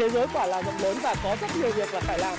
thế 0.00 0.10
giới 0.10 0.26
quả 0.32 0.46
là 0.46 0.62
rộng 0.62 0.78
lớn 0.82 0.96
và 1.02 1.14
có 1.22 1.36
rất 1.40 1.46
nhiều 1.56 1.72
việc 1.72 1.94
là 1.94 2.00
phải 2.00 2.18
làm. 2.18 2.34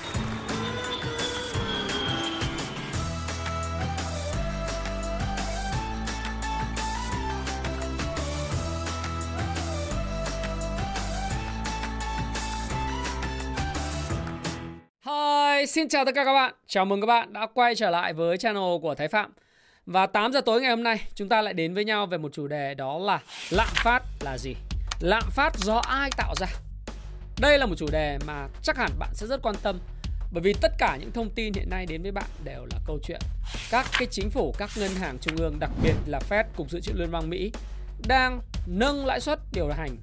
Hi, 15.06 15.66
xin 15.66 15.90
chào 15.90 16.06
tất 16.06 16.12
cả 16.16 16.26
các 16.26 16.34
bạn. 16.34 16.54
Chào 16.68 16.86
mừng 16.86 17.02
các 17.02 17.08
bạn 17.08 17.34
đã 17.34 17.48
quay 17.54 17.76
trở 17.76 17.90
lại 17.90 18.14
với 18.14 18.38
channel 18.38 18.64
của 18.82 18.96
Thái 18.96 19.08
Phạm. 19.08 19.34
Và 19.86 20.08
8 20.08 20.34
giờ 20.34 20.42
tối 20.42 20.62
ngày 20.62 20.70
hôm 20.70 20.84
nay, 20.84 21.02
chúng 21.16 21.30
ta 21.30 21.42
lại 21.42 21.54
đến 21.54 21.74
với 21.74 21.86
nhau 21.86 22.06
về 22.06 22.18
một 22.18 22.30
chủ 22.34 22.48
đề 22.48 22.74
đó 22.74 22.98
là 22.98 23.20
lạm 23.50 23.68
phát 23.76 24.04
là 24.20 24.38
gì? 24.38 24.56
Lạm 25.00 25.24
phát 25.32 25.54
do 25.58 25.82
ai 25.88 26.10
tạo 26.18 26.34
ra? 26.36 26.48
Đây 27.40 27.60
là 27.60 27.66
một 27.66 27.76
chủ 27.78 27.86
đề 27.92 28.18
mà 28.26 28.48
chắc 28.62 28.78
hẳn 28.78 28.92
bạn 29.00 29.10
sẽ 29.14 29.28
rất 29.28 29.42
quan 29.42 29.56
tâm 29.64 29.80
bởi 30.32 30.42
vì 30.42 30.54
tất 30.54 30.72
cả 30.78 30.98
những 31.00 31.12
thông 31.12 31.30
tin 31.30 31.54
hiện 31.54 31.70
nay 31.70 31.86
đến 31.86 32.02
với 32.02 32.12
bạn 32.12 32.30
đều 32.44 32.66
là 32.72 32.80
câu 32.86 33.00
chuyện 33.04 33.22
các 33.72 33.86
cái 34.00 34.08
chính 34.12 34.30
phủ, 34.30 34.56
các 34.58 34.70
ngân 34.78 34.92
hàng 34.96 35.18
trung 35.22 35.36
ương, 35.38 35.60
đặc 35.60 35.72
biệt 35.84 35.94
là 36.06 36.20
Fed, 36.30 36.44
Cục 36.56 36.70
Dự 36.70 36.80
trữ 36.80 36.94
Liên 36.94 37.12
bang 37.12 37.30
Mỹ 37.30 37.52
đang 38.08 38.42
nâng 38.68 39.06
lãi 39.06 39.20
suất 39.20 39.40
điều 39.54 39.68
hành, 39.68 39.98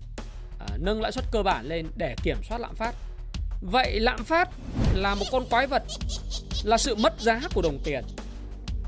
à, 0.59 0.67
nâng 0.79 1.01
lãi 1.01 1.13
suất 1.13 1.25
cơ 1.31 1.43
bản 1.43 1.67
lên 1.67 1.87
để 1.97 2.15
kiểm 2.23 2.37
soát 2.49 2.59
lạm 2.59 2.75
phát. 2.75 2.95
Vậy 3.61 4.01
lạm 4.01 4.25
phát 4.25 4.49
là 4.95 5.15
một 5.15 5.27
con 5.33 5.45
quái 5.51 5.67
vật, 5.67 5.83
là 6.65 6.79
sự 6.79 6.95
mất 6.95 7.21
giá 7.21 7.41
của 7.55 7.63
đồng 7.63 7.79
tiền. 7.85 8.05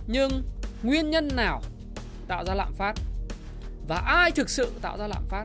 Nhưng 0.06 0.42
nguyên 0.82 1.10
nhân 1.10 1.28
nào 1.36 1.62
tạo 2.28 2.44
ra 2.44 2.54
lạm 2.54 2.74
phát 2.74 2.94
và 3.88 3.96
ai 3.96 4.30
thực 4.30 4.50
sự 4.50 4.72
tạo 4.82 4.98
ra 4.98 5.06
lạm 5.06 5.24
phát 5.28 5.44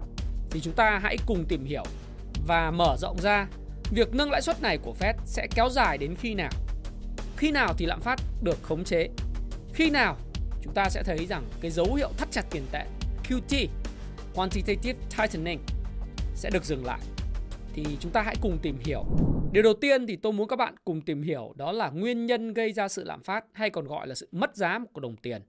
thì 0.49 0.59
chúng 0.59 0.73
ta 0.73 0.99
hãy 1.04 1.18
cùng 1.26 1.46
tìm 1.46 1.66
hiểu 1.66 1.84
và 2.48 2.72
mở 2.72 2.95
rộng 2.98 3.17
ra 3.20 3.48
việc 3.91 4.13
nâng 4.13 4.32
lãi 4.32 4.41
suất 4.41 4.62
này 4.62 4.77
của 4.77 4.93
Fed 4.99 5.13
sẽ 5.26 5.48
kéo 5.55 5.70
dài 5.70 5.98
đến 5.98 6.15
khi 6.15 6.34
nào. 6.34 6.52
Khi 7.37 7.52
nào 7.52 7.74
thì 7.77 7.85
lạm 7.85 8.02
phát 8.02 8.20
được 8.41 8.63
khống 8.63 8.84
chế? 8.84 9.10
Khi 9.74 9.90
nào 9.90 10.18
chúng 10.63 10.74
ta 10.74 10.90
sẽ 10.90 11.04
thấy 11.04 11.26
rằng 11.26 11.43
cái 11.62 11.71
dấu 11.71 11.93
hiệu 11.93 12.10
thắt 12.18 12.32
chặt 12.32 12.46
tiền 12.52 12.63
tệ 12.71 12.85
QT 13.24 13.68
quantitative 14.35 14.99
tightening 15.18 15.60
sẽ 16.35 16.49
được 16.54 16.63
dừng 16.63 16.85
lại 16.85 16.99
thì 17.74 17.84
chúng 17.99 18.12
ta 18.12 18.21
hãy 18.21 18.35
cùng 18.41 18.57
tìm 18.62 18.77
hiểu. 18.85 19.05
Điều 19.52 19.63
đầu 19.63 19.74
tiên 19.74 20.07
thì 20.07 20.15
tôi 20.15 20.34
muốn 20.34 20.48
các 20.48 20.55
bạn 20.55 20.76
cùng 20.85 21.02
tìm 21.02 21.21
hiểu 21.21 21.54
đó 21.55 21.71
là 21.71 21.90
nguyên 21.90 22.26
nhân 22.26 22.54
gây 22.54 22.74
ra 22.74 22.87
sự 22.87 23.04
lạm 23.04 23.24
phát 23.24 23.46
hay 23.54 23.70
còn 23.70 23.87
gọi 23.87 24.07
là 24.07 24.15
sự 24.15 24.27
mất 24.32 24.55
giá 24.55 24.80
của 24.93 25.02
đồng 25.02 25.15
tiền. 25.15 25.41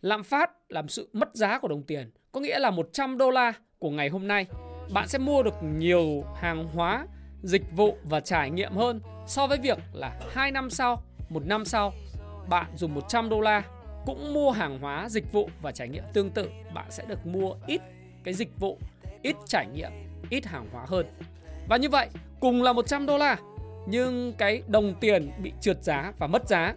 Lạm 0.00 0.24
phát 0.24 0.50
làm 0.68 0.88
sự 0.88 1.08
mất 1.12 1.28
giá 1.34 1.58
của 1.58 1.68
đồng 1.68 1.82
tiền, 1.82 2.10
có 2.32 2.40
nghĩa 2.40 2.58
là 2.58 2.70
100 2.70 3.18
đô 3.18 3.30
la 3.30 3.52
của 3.78 3.90
ngày 3.90 4.08
hôm 4.08 4.28
nay 4.28 4.46
bạn 4.92 5.08
sẽ 5.08 5.18
mua 5.18 5.42
được 5.42 5.54
nhiều 5.62 6.24
hàng 6.36 6.68
hóa, 6.74 7.06
dịch 7.42 7.62
vụ 7.72 7.96
và 8.04 8.20
trải 8.20 8.50
nghiệm 8.50 8.72
hơn 8.72 9.00
so 9.26 9.46
với 9.46 9.58
việc 9.58 9.78
là 9.92 10.20
2 10.34 10.50
năm 10.50 10.70
sau, 10.70 11.02
một 11.28 11.46
năm 11.46 11.64
sau 11.64 11.92
bạn 12.48 12.66
dùng 12.76 12.94
100 12.94 13.28
đô 13.28 13.40
la 13.40 13.62
cũng 14.06 14.34
mua 14.34 14.50
hàng 14.50 14.78
hóa, 14.78 15.08
dịch 15.08 15.32
vụ 15.32 15.48
và 15.62 15.72
trải 15.72 15.88
nghiệm 15.88 16.04
tương 16.12 16.30
tự, 16.30 16.50
bạn 16.74 16.86
sẽ 16.90 17.04
được 17.08 17.26
mua 17.26 17.54
ít 17.66 17.80
cái 18.24 18.34
dịch 18.34 18.58
vụ, 18.58 18.78
ít 19.22 19.36
trải 19.46 19.66
nghiệm, 19.66 19.90
ít 20.30 20.46
hàng 20.46 20.68
hóa 20.72 20.84
hơn. 20.88 21.06
Và 21.68 21.76
như 21.76 21.88
vậy, 21.88 22.08
cùng 22.40 22.62
là 22.62 22.72
100 22.72 23.06
đô 23.06 23.18
la 23.18 23.36
nhưng 23.86 24.32
cái 24.32 24.62
đồng 24.68 24.94
tiền 25.00 25.30
bị 25.42 25.52
trượt 25.60 25.82
giá 25.82 26.12
và 26.18 26.26
mất 26.26 26.48
giá. 26.48 26.74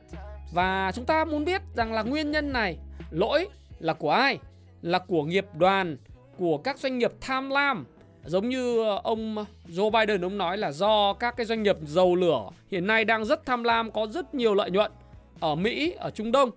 Và 0.53 0.91
chúng 0.95 1.05
ta 1.05 1.25
muốn 1.25 1.45
biết 1.45 1.61
rằng 1.75 1.93
là 1.93 2.03
nguyên 2.03 2.31
nhân 2.31 2.53
này 2.53 2.77
lỗi 3.09 3.47
là 3.79 3.93
của 3.93 4.11
ai? 4.11 4.39
Là 4.81 4.99
của 4.99 5.23
nghiệp 5.23 5.45
đoàn, 5.53 5.97
của 6.37 6.57
các 6.57 6.79
doanh 6.79 6.97
nghiệp 6.97 7.11
tham 7.21 7.49
lam. 7.49 7.85
Giống 8.27 8.49
như 8.49 8.83
ờ, 8.83 9.01
ông 9.03 9.45
Joe 9.67 9.91
Biden 9.91 10.21
ông 10.21 10.37
nói 10.37 10.57
là 10.57 10.71
do 10.71 11.13
các 11.13 11.37
cái 11.37 11.45
doanh 11.45 11.63
nghiệp 11.63 11.75
dầu 11.85 12.15
lửa 12.15 12.49
hiện 12.71 12.87
nay 12.87 13.05
đang 13.05 13.25
rất 13.25 13.45
tham 13.45 13.63
lam 13.63 13.91
có 13.91 14.07
rất 14.07 14.33
nhiều 14.33 14.53
lợi 14.53 14.71
nhuận 14.71 14.91
ở 15.39 15.55
Mỹ, 15.55 15.93
ở 15.97 16.09
Trung 16.09 16.31
Đông 16.31 16.51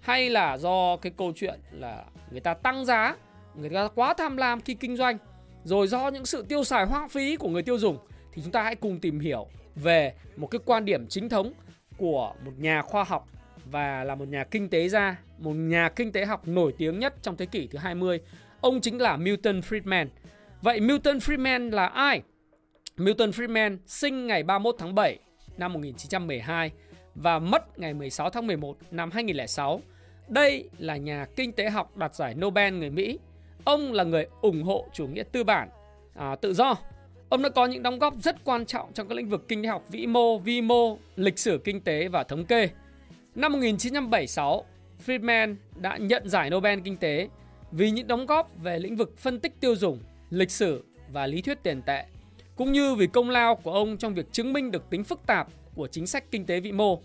hay 0.00 0.30
là 0.30 0.58
do 0.58 0.96
cái 0.96 1.12
câu 1.16 1.32
chuyện 1.36 1.60
là 1.72 2.04
người 2.30 2.40
ta 2.40 2.54
tăng 2.54 2.84
giá, 2.84 3.16
người 3.54 3.70
ta 3.70 3.88
quá 3.94 4.14
tham 4.14 4.36
lam 4.36 4.60
khi 4.60 4.74
kinh 4.74 4.96
doanh 4.96 5.18
rồi 5.64 5.86
do 5.88 6.08
những 6.08 6.26
sự 6.26 6.44
tiêu 6.48 6.64
xài 6.64 6.86
hoang 6.86 7.08
phí 7.08 7.36
của 7.36 7.48
người 7.48 7.62
tiêu 7.62 7.78
dùng 7.78 7.98
thì 8.32 8.42
chúng 8.42 8.52
ta 8.52 8.62
hãy 8.62 8.74
cùng 8.74 9.00
tìm 9.00 9.20
hiểu 9.20 9.46
về 9.76 10.14
một 10.36 10.46
cái 10.46 10.60
quan 10.64 10.84
điểm 10.84 11.06
chính 11.06 11.28
thống 11.28 11.52
của 11.96 12.34
một 12.44 12.52
nhà 12.58 12.82
khoa 12.82 13.04
học 13.04 13.28
và 13.70 14.04
là 14.04 14.14
một 14.14 14.28
nhà 14.28 14.44
kinh 14.44 14.68
tế 14.68 14.88
gia, 14.88 15.18
một 15.38 15.52
nhà 15.52 15.88
kinh 15.88 16.12
tế 16.12 16.24
học 16.24 16.48
nổi 16.48 16.74
tiếng 16.78 16.98
nhất 16.98 17.14
trong 17.22 17.36
thế 17.36 17.46
kỷ 17.46 17.66
thứ 17.66 17.78
20. 17.78 18.20
Ông 18.60 18.80
chính 18.80 19.00
là 19.00 19.16
Milton 19.16 19.60
Friedman. 19.60 20.06
Vậy 20.64 20.80
Milton 20.80 21.18
Friedman 21.18 21.70
là 21.70 21.86
ai? 21.86 22.22
Milton 22.96 23.30
Friedman 23.30 23.76
sinh 23.86 24.26
ngày 24.26 24.42
31 24.42 24.74
tháng 24.78 24.94
7 24.94 25.18
năm 25.56 25.72
1912 25.72 26.70
và 27.14 27.38
mất 27.38 27.78
ngày 27.78 27.94
16 27.94 28.30
tháng 28.30 28.46
11 28.46 28.76
năm 28.90 29.10
2006. 29.10 29.80
Đây 30.28 30.68
là 30.78 30.96
nhà 30.96 31.26
kinh 31.36 31.52
tế 31.52 31.70
học 31.70 31.96
đạt 31.96 32.14
giải 32.14 32.34
Nobel 32.34 32.74
người 32.74 32.90
Mỹ 32.90 33.18
Ông 33.64 33.92
là 33.92 34.04
người 34.04 34.26
ủng 34.40 34.62
hộ 34.62 34.86
chủ 34.92 35.06
nghĩa 35.06 35.22
tư 35.22 35.44
bản, 35.44 35.68
à, 36.14 36.36
tự 36.36 36.54
do. 36.54 36.74
Ông 37.28 37.42
đã 37.42 37.48
có 37.48 37.66
những 37.66 37.82
đóng 37.82 37.98
góp 37.98 38.14
rất 38.22 38.44
quan 38.44 38.66
trọng 38.66 38.92
trong 38.92 39.08
các 39.08 39.14
lĩnh 39.14 39.28
vực 39.28 39.48
kinh 39.48 39.62
tế 39.62 39.68
học 39.68 39.84
vĩ 39.88 40.06
mô, 40.06 40.38
vi 40.38 40.60
mô, 40.62 40.98
lịch 41.16 41.38
sử 41.38 41.60
kinh 41.64 41.80
tế 41.80 42.08
và 42.08 42.24
thống 42.24 42.44
kê. 42.44 42.68
Năm 43.34 43.52
1976, 43.52 44.64
Friedman 45.06 45.56
đã 45.76 45.96
nhận 45.96 46.28
giải 46.28 46.50
Nobel 46.50 46.80
Kinh 46.84 46.96
tế 46.96 47.28
vì 47.72 47.90
những 47.90 48.06
đóng 48.06 48.26
góp 48.26 48.50
về 48.62 48.78
lĩnh 48.78 48.96
vực 48.96 49.18
phân 49.18 49.40
tích 49.40 49.60
tiêu 49.60 49.76
dùng, 49.76 49.98
lịch 50.34 50.50
sử 50.50 50.84
và 51.12 51.26
lý 51.26 51.42
thuyết 51.42 51.62
tiền 51.62 51.82
tệ, 51.82 52.04
cũng 52.56 52.72
như 52.72 52.94
vì 52.94 53.06
công 53.06 53.30
lao 53.30 53.56
của 53.56 53.72
ông 53.72 53.96
trong 53.96 54.14
việc 54.14 54.32
chứng 54.32 54.52
minh 54.52 54.70
được 54.70 54.90
tính 54.90 55.04
phức 55.04 55.26
tạp 55.26 55.48
của 55.74 55.86
chính 55.86 56.06
sách 56.06 56.24
kinh 56.30 56.46
tế 56.46 56.60
vĩ 56.60 56.72
mô. 56.72 57.00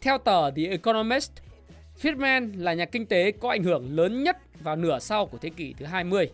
Theo 0.00 0.18
tờ 0.18 0.50
The 0.50 0.62
Economist, 0.62 1.32
Friedman 2.02 2.50
là 2.56 2.74
nhà 2.74 2.84
kinh 2.84 3.06
tế 3.06 3.32
có 3.32 3.48
ảnh 3.50 3.62
hưởng 3.62 3.96
lớn 3.96 4.22
nhất 4.22 4.36
vào 4.60 4.76
nửa 4.76 4.98
sau 4.98 5.26
của 5.26 5.38
thế 5.38 5.50
kỷ 5.50 5.74
thứ 5.78 5.86
20. 5.86 6.30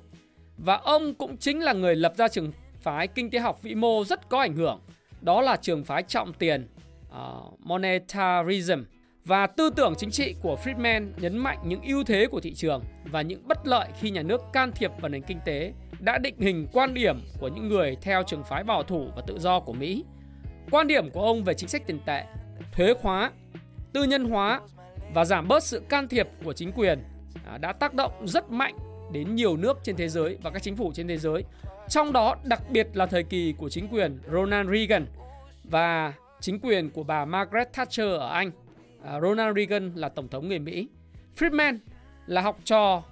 Và 0.57 0.77
ông 0.77 1.15
cũng 1.15 1.37
chính 1.37 1.61
là 1.61 1.73
người 1.73 1.97
lập 1.97 2.13
ra 2.17 2.29
trường 2.29 2.53
phái 2.81 3.09
kinh 3.09 3.31
tế 3.31 3.39
học 3.39 3.63
vĩ 3.63 3.75
mô 3.75 4.05
rất 4.05 4.29
có 4.29 4.41
ảnh 4.41 4.55
hưởng. 4.55 4.81
Đó 5.21 5.41
là 5.41 5.57
trường 5.57 5.85
phái 5.85 6.03
trọng 6.03 6.33
tiền, 6.33 6.69
uh, 7.09 7.61
monetarism. 7.61 8.83
Và 9.25 9.47
tư 9.47 9.71
tưởng 9.77 9.95
chính 9.99 10.11
trị 10.11 10.35
của 10.43 10.57
Friedman 10.65 11.11
nhấn 11.17 11.39
mạnh 11.39 11.59
những 11.65 11.83
ưu 11.83 12.05
thế 12.05 12.27
của 12.27 12.41
thị 12.41 12.55
trường 12.55 12.85
và 13.05 13.23
những 13.23 13.49
bất 13.49 13.67
lợi 13.67 13.89
khi 14.01 14.11
nhà 14.11 14.23
nước 14.23 14.41
can 14.53 14.73
thiệp 14.73 14.91
vào 15.01 15.09
nền 15.09 15.23
kinh 15.23 15.39
tế 15.45 15.73
đã 16.01 16.19
định 16.19 16.35
hình 16.39 16.67
quan 16.73 16.95
điểm 16.95 17.21
của 17.41 17.49
những 17.49 17.69
người 17.69 17.97
theo 18.03 18.23
trường 18.23 18.45
phái 18.45 18.65
bảo 18.65 18.83
thủ 18.83 19.09
và 19.17 19.23
tự 19.27 19.39
do 19.39 19.61
của 19.61 19.73
Mỹ. 19.73 20.05
Quan 20.71 20.87
điểm 20.87 21.11
của 21.11 21.23
ông 21.23 21.45
về 21.45 21.55
chính 21.55 21.69
sách 21.69 21.83
tiền 21.87 21.99
tệ, 22.07 22.25
thuế 22.73 22.95
khóa, 22.95 23.31
tư 23.93 24.05
nhân 24.05 24.25
hóa 24.25 24.61
và 25.15 25.25
giảm 25.25 25.49
bớt 25.49 25.63
sự 25.63 25.83
can 25.89 26.09
thiệp 26.09 26.29
của 26.45 26.53
chính 26.53 26.73
quyền 26.73 27.03
à, 27.47 27.59
đã 27.59 27.73
tác 27.73 27.95
động 27.95 28.13
rất 28.27 28.51
mạnh 28.51 28.75
đến 29.13 29.35
nhiều 29.35 29.57
nước 29.57 29.79
trên 29.83 29.97
thế 29.97 30.09
giới 30.09 30.39
và 30.43 30.51
các 30.51 30.63
chính 30.63 30.77
phủ 30.77 30.93
trên 30.95 31.09
thế 31.09 31.19
giới. 31.19 31.45
Trong 31.89 32.13
đó 32.13 32.37
đặc 32.45 32.63
biệt 32.71 32.89
là 32.95 33.07
thời 33.07 33.23
kỳ 33.23 33.55
của 33.59 33.69
chính 33.69 33.89
quyền 33.89 34.19
Ronald 34.33 34.71
Reagan 34.71 35.07
và 35.65 36.13
chính 36.41 36.61
quyền 36.61 36.91
của 36.91 37.03
bà 37.03 37.25
Margaret 37.25 37.73
Thatcher 37.73 38.07
ở 38.07 38.29
Anh. 38.29 38.51
À, 39.05 39.21
Ronald 39.21 39.57
Reagan 39.57 39.93
là 39.95 40.09
tổng 40.09 40.29
thống 40.29 40.49
người 40.49 40.59
Mỹ. 40.59 40.89
Friedman 41.39 41.79
là 42.27 42.41
học 42.41 42.59
trò 42.65 43.03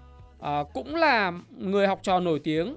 à, 0.41 0.65
cũng 0.75 0.95
là 0.95 1.33
người 1.51 1.87
học 1.87 2.01
trò 2.03 2.21
nổi 2.21 2.41
tiếng 2.45 2.77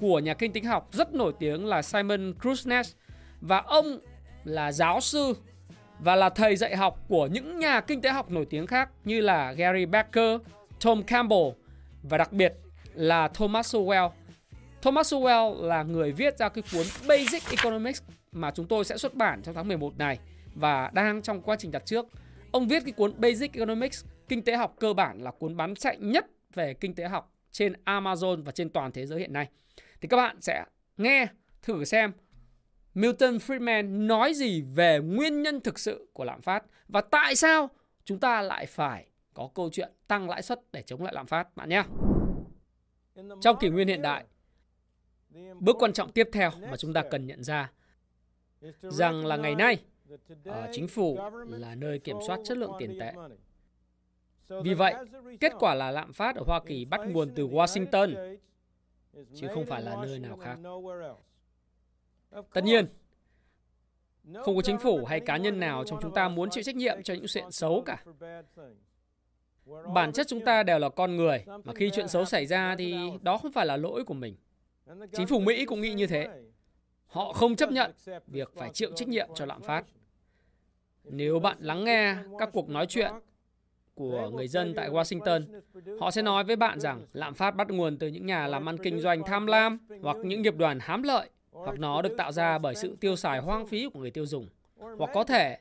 của 0.00 0.18
nhà 0.18 0.34
kinh 0.34 0.52
tế 0.52 0.60
học 0.60 0.88
rất 0.92 1.14
nổi 1.14 1.32
tiếng 1.38 1.66
là 1.66 1.82
Simon 1.82 2.32
Kuznets 2.42 2.94
và 3.40 3.58
ông 3.58 3.98
là 4.44 4.72
giáo 4.72 5.00
sư 5.00 5.34
và 5.98 6.16
là 6.16 6.28
thầy 6.28 6.56
dạy 6.56 6.76
học 6.76 6.98
của 7.08 7.26
những 7.26 7.58
nhà 7.58 7.80
kinh 7.80 8.00
tế 8.00 8.10
học 8.10 8.30
nổi 8.30 8.46
tiếng 8.50 8.66
khác 8.66 8.90
như 9.04 9.20
là 9.20 9.52
Gary 9.52 9.86
Becker, 9.86 10.40
Tom 10.84 11.02
Campbell 11.02 11.48
và 12.02 12.18
đặc 12.18 12.32
biệt 12.32 12.54
là 12.94 13.28
Thomas 13.28 13.74
Sowell. 13.74 14.10
Thomas 14.82 15.14
Sowell 15.14 15.62
là 15.62 15.82
người 15.82 16.12
viết 16.12 16.38
ra 16.38 16.48
cái 16.48 16.64
cuốn 16.72 16.86
Basic 17.08 17.42
Economics 17.50 18.02
mà 18.32 18.50
chúng 18.50 18.66
tôi 18.66 18.84
sẽ 18.84 18.96
xuất 18.96 19.14
bản 19.14 19.42
trong 19.42 19.54
tháng 19.54 19.68
11 19.68 19.98
này 19.98 20.18
và 20.54 20.90
đang 20.94 21.22
trong 21.22 21.42
quá 21.42 21.56
trình 21.58 21.70
đặt 21.70 21.86
trước. 21.86 22.06
Ông 22.52 22.68
viết 22.68 22.84
cái 22.84 22.92
cuốn 22.92 23.12
Basic 23.16 23.52
Economics, 23.52 24.04
kinh 24.28 24.42
tế 24.42 24.56
học 24.56 24.74
cơ 24.80 24.92
bản 24.92 25.22
là 25.22 25.30
cuốn 25.30 25.56
bán 25.56 25.74
chạy 25.74 25.96
nhất 25.96 26.26
về 26.54 26.74
kinh 26.74 26.94
tế 26.94 27.08
học 27.08 27.32
trên 27.52 27.72
Amazon 27.84 28.44
và 28.44 28.52
trên 28.52 28.70
toàn 28.70 28.92
thế 28.92 29.06
giới 29.06 29.20
hiện 29.20 29.32
nay. 29.32 29.48
Thì 30.00 30.08
các 30.08 30.16
bạn 30.16 30.40
sẽ 30.40 30.64
nghe 30.96 31.26
thử 31.62 31.84
xem 31.84 32.12
Milton 32.94 33.36
Friedman 33.36 34.06
nói 34.06 34.34
gì 34.34 34.62
về 34.62 34.98
nguyên 34.98 35.42
nhân 35.42 35.60
thực 35.60 35.78
sự 35.78 36.08
của 36.12 36.24
lạm 36.24 36.42
phát 36.42 36.64
và 36.88 37.00
tại 37.00 37.36
sao 37.36 37.70
chúng 38.04 38.20
ta 38.20 38.42
lại 38.42 38.66
phải 38.66 39.06
có 39.34 39.50
câu 39.54 39.70
chuyện 39.72 39.92
tăng 40.06 40.30
lãi 40.30 40.42
suất 40.42 40.60
để 40.72 40.82
chống 40.82 41.02
lại 41.02 41.14
lạm 41.14 41.26
phát 41.26 41.56
bạn 41.56 41.68
nhé. 41.68 41.84
Trong 43.40 43.56
kỷ 43.60 43.68
nguyên 43.68 43.88
hiện 43.88 44.02
đại, 44.02 44.24
bước 45.60 45.76
quan 45.78 45.92
trọng 45.92 46.12
tiếp 46.12 46.28
theo 46.32 46.50
mà 46.70 46.76
chúng 46.76 46.92
ta 46.92 47.02
cần 47.10 47.26
nhận 47.26 47.44
ra 47.44 47.70
rằng 48.80 49.26
là 49.26 49.36
ngày 49.36 49.54
nay 49.54 49.82
ở 50.44 50.68
chính 50.72 50.88
phủ 50.88 51.18
là 51.48 51.74
nơi 51.74 51.98
kiểm 51.98 52.16
soát 52.26 52.40
chất 52.44 52.58
lượng 52.58 52.72
tiền 52.78 52.98
tệ. 53.00 53.12
Vì 54.64 54.74
vậy, 54.74 54.94
kết 55.40 55.52
quả 55.58 55.74
là 55.74 55.90
lạm 55.90 56.12
phát 56.12 56.36
ở 56.36 56.42
Hoa 56.46 56.60
Kỳ 56.66 56.84
bắt 56.84 57.00
nguồn 57.06 57.32
từ 57.34 57.48
Washington 57.48 58.36
chứ 59.34 59.48
không 59.54 59.66
phải 59.66 59.82
là 59.82 59.96
nơi 60.02 60.18
nào 60.18 60.36
khác. 60.36 60.58
Tất 62.52 62.64
nhiên, 62.64 62.86
không 64.44 64.56
có 64.56 64.62
chính 64.62 64.78
phủ 64.78 65.04
hay 65.04 65.20
cá 65.20 65.36
nhân 65.36 65.60
nào 65.60 65.84
trong 65.84 65.98
chúng 66.02 66.14
ta 66.14 66.28
muốn 66.28 66.50
chịu 66.50 66.62
trách 66.62 66.76
nhiệm 66.76 67.02
cho 67.02 67.14
những 67.14 67.26
chuyện 67.28 67.50
xấu 67.50 67.82
cả. 67.86 68.04
Bản 69.94 70.12
chất 70.12 70.26
chúng 70.28 70.44
ta 70.44 70.62
đều 70.62 70.78
là 70.78 70.88
con 70.88 71.16
người, 71.16 71.44
mà 71.64 71.72
khi 71.74 71.90
chuyện 71.94 72.08
xấu 72.08 72.24
xảy 72.24 72.46
ra 72.46 72.74
thì 72.78 72.94
đó 73.22 73.38
không 73.38 73.52
phải 73.52 73.66
là 73.66 73.76
lỗi 73.76 74.04
của 74.04 74.14
mình. 74.14 74.36
Chính 75.12 75.26
phủ 75.26 75.40
Mỹ 75.40 75.64
cũng 75.64 75.80
nghĩ 75.80 75.94
như 75.94 76.06
thế. 76.06 76.28
Họ 77.06 77.32
không 77.32 77.56
chấp 77.56 77.70
nhận 77.70 77.92
việc 78.26 78.52
phải 78.56 78.70
chịu 78.74 78.90
trách 78.96 79.08
nhiệm 79.08 79.28
cho 79.34 79.46
lạm 79.46 79.62
phát. 79.62 79.84
Nếu 81.04 81.38
bạn 81.38 81.56
lắng 81.60 81.84
nghe 81.84 82.16
các 82.38 82.50
cuộc 82.52 82.68
nói 82.68 82.86
chuyện 82.86 83.12
của 84.00 84.30
người 84.30 84.48
dân 84.48 84.74
tại 84.76 84.90
Washington, 84.90 85.60
họ 86.00 86.10
sẽ 86.10 86.22
nói 86.22 86.44
với 86.44 86.56
bạn 86.56 86.80
rằng 86.80 87.06
lạm 87.12 87.34
phát 87.34 87.50
bắt 87.50 87.70
nguồn 87.70 87.98
từ 87.98 88.08
những 88.08 88.26
nhà 88.26 88.46
làm 88.46 88.68
ăn 88.68 88.78
kinh 88.78 88.98
doanh 88.98 89.22
tham 89.26 89.46
lam 89.46 89.78
hoặc 90.02 90.16
những 90.16 90.42
nghiệp 90.42 90.56
đoàn 90.56 90.78
hám 90.80 91.02
lợi, 91.02 91.30
hoặc 91.50 91.78
nó 91.78 92.02
được 92.02 92.14
tạo 92.18 92.32
ra 92.32 92.58
bởi 92.58 92.74
sự 92.74 92.96
tiêu 93.00 93.16
xài 93.16 93.38
hoang 93.38 93.66
phí 93.66 93.88
của 93.92 94.00
người 94.00 94.10
tiêu 94.10 94.26
dùng, 94.26 94.48
hoặc 94.76 95.10
có 95.14 95.24
thể 95.24 95.58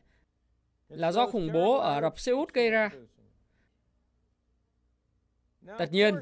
là 0.90 1.12
do 1.12 1.28
khủng 1.28 1.50
bố 1.54 1.78
ở 1.78 1.94
Ả 1.94 2.02
Rập 2.02 2.20
Xê 2.20 2.32
Út 2.32 2.54
gây 2.54 2.70
ra. 2.70 2.90
Tất 5.80 5.92
nhiên, 5.92 6.16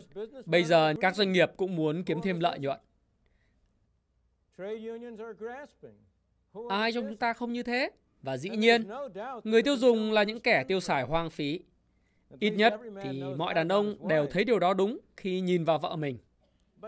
bây 0.45 0.63
giờ 0.63 0.93
các 1.01 1.15
doanh 1.15 1.31
nghiệp 1.31 1.51
cũng 1.57 1.75
muốn 1.75 2.03
kiếm 2.03 2.21
thêm 2.23 2.39
lợi 2.39 2.59
nhuận. 2.59 2.79
Ai 6.69 6.91
trong 6.93 7.05
chúng 7.07 7.17
ta 7.17 7.33
không 7.33 7.53
như 7.53 7.63
thế? 7.63 7.89
Và 8.21 8.37
dĩ 8.37 8.49
nhiên, 8.49 8.87
người 9.43 9.63
tiêu 9.63 9.77
dùng 9.77 10.11
là 10.11 10.23
những 10.23 10.39
kẻ 10.39 10.63
tiêu 10.67 10.79
xài 10.79 11.03
hoang 11.03 11.29
phí. 11.29 11.59
Ít 12.39 12.49
nhất 12.49 12.79
thì 13.01 13.23
mọi 13.37 13.53
đàn 13.53 13.67
ông 13.67 14.07
đều 14.07 14.27
thấy 14.27 14.43
điều 14.43 14.59
đó 14.59 14.73
đúng 14.73 14.97
khi 15.17 15.39
nhìn 15.41 15.63
vào 15.63 15.79
vợ 15.79 15.95
mình. 15.95 16.17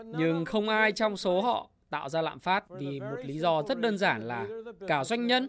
Nhưng 0.04 0.44
không 0.44 0.68
ai 0.68 0.92
trong 0.92 1.16
số 1.16 1.40
họ 1.40 1.70
tạo 1.90 2.08
ra 2.08 2.22
lạm 2.22 2.38
phát 2.38 2.70
vì 2.70 3.00
một 3.00 3.16
lý 3.24 3.38
do 3.38 3.62
rất 3.62 3.80
đơn 3.80 3.98
giản 3.98 4.22
là 4.22 4.48
cả 4.86 5.04
doanh 5.04 5.26
nhân, 5.26 5.48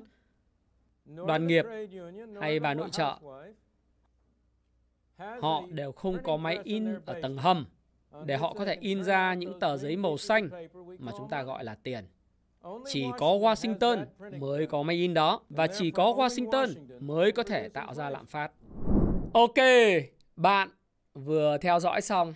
đoàn 1.05 1.47
nghiệp 1.47 1.65
hay 2.41 2.59
bà 2.59 2.73
nội 2.73 2.89
trợ 2.91 3.15
họ 5.41 5.63
đều 5.69 5.91
không 5.91 6.17
có 6.23 6.37
máy 6.37 6.59
in 6.63 6.95
ở 7.05 7.19
tầng 7.21 7.37
hầm 7.37 7.65
để 8.25 8.37
họ 8.37 8.53
có 8.53 8.65
thể 8.65 8.77
in 8.79 9.03
ra 9.03 9.33
những 9.33 9.59
tờ 9.59 9.77
giấy 9.77 9.95
màu 9.95 10.17
xanh 10.17 10.49
mà 10.99 11.11
chúng 11.17 11.29
ta 11.29 11.43
gọi 11.43 11.63
là 11.63 11.75
tiền. 11.83 12.05
Chỉ 12.85 13.05
có 13.17 13.27
Washington 13.27 14.05
mới 14.39 14.67
có 14.67 14.83
máy 14.83 14.95
in 14.95 15.13
đó 15.13 15.41
và 15.49 15.67
chỉ 15.67 15.91
có 15.91 16.13
Washington 16.17 16.67
mới 16.99 17.31
có 17.31 17.43
thể 17.43 17.69
tạo 17.69 17.93
ra 17.93 18.09
lạm 18.09 18.25
phát. 18.25 18.51
Ok, 19.33 19.55
bạn 20.35 20.69
vừa 21.13 21.57
theo 21.57 21.79
dõi 21.79 22.01
xong 22.01 22.33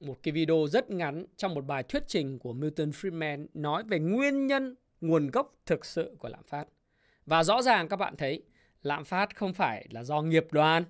một 0.00 0.18
cái 0.22 0.32
video 0.32 0.66
rất 0.70 0.90
ngắn 0.90 1.24
trong 1.36 1.54
một 1.54 1.66
bài 1.66 1.82
thuyết 1.82 2.02
trình 2.06 2.38
của 2.38 2.52
Milton 2.52 2.90
Friedman 2.90 3.46
nói 3.54 3.82
về 3.84 3.98
nguyên 3.98 4.46
nhân, 4.46 4.74
nguồn 5.00 5.30
gốc 5.30 5.54
thực 5.66 5.84
sự 5.84 6.16
của 6.18 6.28
lạm 6.28 6.42
phát. 6.42 6.64
Và 7.26 7.44
rõ 7.44 7.62
ràng 7.62 7.88
các 7.88 7.96
bạn 7.96 8.16
thấy 8.16 8.42
lạm 8.82 9.04
phát 9.04 9.36
không 9.36 9.54
phải 9.54 9.86
là 9.90 10.02
do 10.04 10.22
nghiệp 10.22 10.46
đoàn 10.50 10.84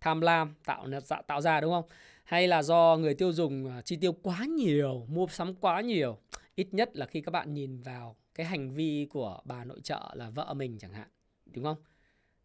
tham 0.00 0.20
lam 0.20 0.54
tạo 0.64 0.86
dạ, 1.04 1.22
tạo 1.26 1.40
ra 1.40 1.60
đúng 1.60 1.72
không? 1.72 1.84
Hay 2.24 2.48
là 2.48 2.62
do 2.62 2.96
người 3.00 3.14
tiêu 3.14 3.32
dùng 3.32 3.70
à, 3.70 3.82
chi 3.82 3.96
tiêu 3.96 4.12
quá 4.12 4.44
nhiều, 4.44 5.06
mua 5.08 5.26
sắm 5.26 5.54
quá 5.54 5.80
nhiều. 5.80 6.18
Ít 6.54 6.68
nhất 6.72 6.96
là 6.96 7.06
khi 7.06 7.20
các 7.20 7.30
bạn 7.30 7.54
nhìn 7.54 7.80
vào 7.80 8.16
cái 8.34 8.46
hành 8.46 8.70
vi 8.70 9.06
của 9.10 9.40
bà 9.44 9.64
nội 9.64 9.80
trợ 9.80 10.10
là 10.14 10.30
vợ 10.30 10.54
mình 10.54 10.78
chẳng 10.78 10.92
hạn, 10.92 11.08
đúng 11.46 11.64
không? 11.64 11.76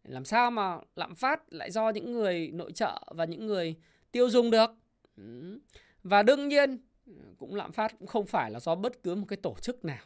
Làm 0.03 0.25
sao 0.25 0.51
mà 0.51 0.79
lạm 0.95 1.15
phát 1.15 1.53
lại 1.53 1.71
do 1.71 1.89
những 1.89 2.11
người 2.11 2.49
nội 2.53 2.71
trợ 2.71 3.01
và 3.15 3.25
những 3.25 3.47
người 3.47 3.75
tiêu 4.11 4.29
dùng 4.29 4.51
được? 4.51 4.69
Và 6.03 6.23
đương 6.23 6.47
nhiên, 6.47 6.77
cũng 7.37 7.55
lạm 7.55 7.71
phát 7.71 7.99
cũng 7.99 8.07
không 8.07 8.25
phải 8.25 8.51
là 8.51 8.59
do 8.59 8.75
bất 8.75 9.03
cứ 9.03 9.15
một 9.15 9.25
cái 9.29 9.37
tổ 9.37 9.55
chức 9.61 9.85
nào. 9.85 10.05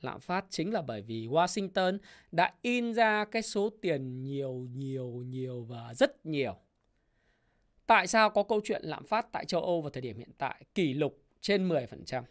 Lạm 0.00 0.20
phát 0.20 0.44
chính 0.50 0.72
là 0.72 0.82
bởi 0.82 1.02
vì 1.02 1.26
Washington 1.26 1.98
đã 2.32 2.54
in 2.62 2.94
ra 2.94 3.24
cái 3.24 3.42
số 3.42 3.70
tiền 3.82 4.22
nhiều 4.22 4.66
nhiều 4.74 5.08
nhiều 5.08 5.62
và 5.62 5.94
rất 5.94 6.26
nhiều 6.26 6.56
Tại 7.88 8.06
sao 8.06 8.30
có 8.30 8.42
câu 8.42 8.60
chuyện 8.64 8.82
lạm 8.84 9.06
phát 9.06 9.32
tại 9.32 9.44
châu 9.44 9.62
Âu 9.62 9.80
vào 9.82 9.90
thời 9.90 10.00
điểm 10.00 10.18
hiện 10.18 10.30
tại 10.38 10.64
kỷ 10.74 10.94
lục 10.94 11.22
trên 11.40 11.68
10%? 11.68 12.22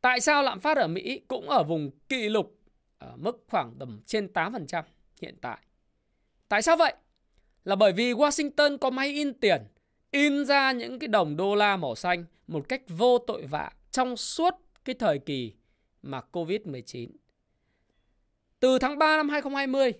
Tại 0.00 0.20
sao 0.20 0.42
lạm 0.42 0.60
phát 0.60 0.76
ở 0.76 0.88
Mỹ 0.88 1.20
cũng 1.28 1.48
ở 1.48 1.64
vùng 1.64 1.90
kỷ 2.08 2.28
lục, 2.28 2.58
ở 2.98 3.16
mức 3.16 3.44
khoảng 3.48 3.74
tầm 3.78 4.00
trên 4.06 4.26
8% 4.34 4.82
hiện 5.20 5.36
tại? 5.40 5.58
Tại 6.54 6.62
sao 6.62 6.76
vậy? 6.76 6.94
Là 7.64 7.76
bởi 7.76 7.92
vì 7.92 8.12
Washington 8.12 8.78
có 8.78 8.90
máy 8.90 9.08
in 9.08 9.34
tiền, 9.34 9.62
in 10.10 10.44
ra 10.44 10.72
những 10.72 10.98
cái 10.98 11.08
đồng 11.08 11.36
đô 11.36 11.54
la 11.54 11.76
màu 11.76 11.94
xanh 11.94 12.24
một 12.46 12.68
cách 12.68 12.82
vô 12.88 13.18
tội 13.18 13.46
vạ 13.46 13.72
trong 13.90 14.16
suốt 14.16 14.54
cái 14.84 14.94
thời 14.98 15.18
kỳ 15.18 15.54
mà 16.02 16.20
Covid-19. 16.32 17.10
Từ 18.60 18.78
tháng 18.78 18.98
3 18.98 19.16
năm 19.16 19.28
2020 19.28 19.92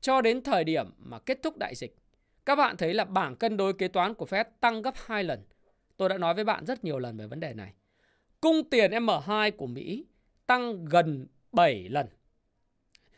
cho 0.00 0.20
đến 0.20 0.42
thời 0.42 0.64
điểm 0.64 0.86
mà 0.98 1.18
kết 1.18 1.38
thúc 1.42 1.56
đại 1.56 1.74
dịch, 1.74 1.96
các 2.46 2.56
bạn 2.56 2.76
thấy 2.76 2.94
là 2.94 3.04
bảng 3.04 3.36
cân 3.36 3.56
đối 3.56 3.72
kế 3.72 3.88
toán 3.88 4.14
của 4.14 4.26
Fed 4.26 4.44
tăng 4.60 4.82
gấp 4.82 4.94
2 4.96 5.24
lần. 5.24 5.44
Tôi 5.96 6.08
đã 6.08 6.18
nói 6.18 6.34
với 6.34 6.44
bạn 6.44 6.66
rất 6.66 6.84
nhiều 6.84 6.98
lần 6.98 7.16
về 7.16 7.26
vấn 7.26 7.40
đề 7.40 7.54
này. 7.54 7.72
Cung 8.40 8.70
tiền 8.70 8.90
M2 8.90 9.50
của 9.56 9.66
Mỹ 9.66 10.06
tăng 10.46 10.84
gần 10.84 11.26
7 11.52 11.88
lần. 11.88 12.06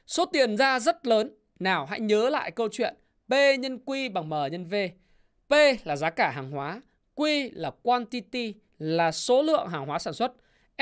Số 0.07 0.25
tiền 0.25 0.57
ra 0.57 0.81
rất 0.81 1.07
lớn. 1.07 1.35
Nào 1.63 1.87
hãy 1.87 2.01
nhớ 2.01 2.31
lại 2.31 2.51
câu 2.51 2.69
chuyện 2.73 2.95
P 3.29 3.33
nhân 3.61 3.79
Q 3.87 4.13
bằng 4.13 4.29
M 4.29 4.53
nhân 4.53 4.65
V. 4.65 4.75
P 5.49 5.53
là 5.85 5.97
giá 5.97 6.11
cả 6.11 6.31
hàng 6.31 6.51
hóa, 6.51 6.81
Q 7.17 7.51
là 7.53 7.71
quantity 7.83 8.55
là 8.79 9.13
số 9.13 9.43
lượng 9.43 9.69
hàng 9.69 9.87
hóa 9.87 9.99
sản 9.99 10.15
xuất, 10.15 10.33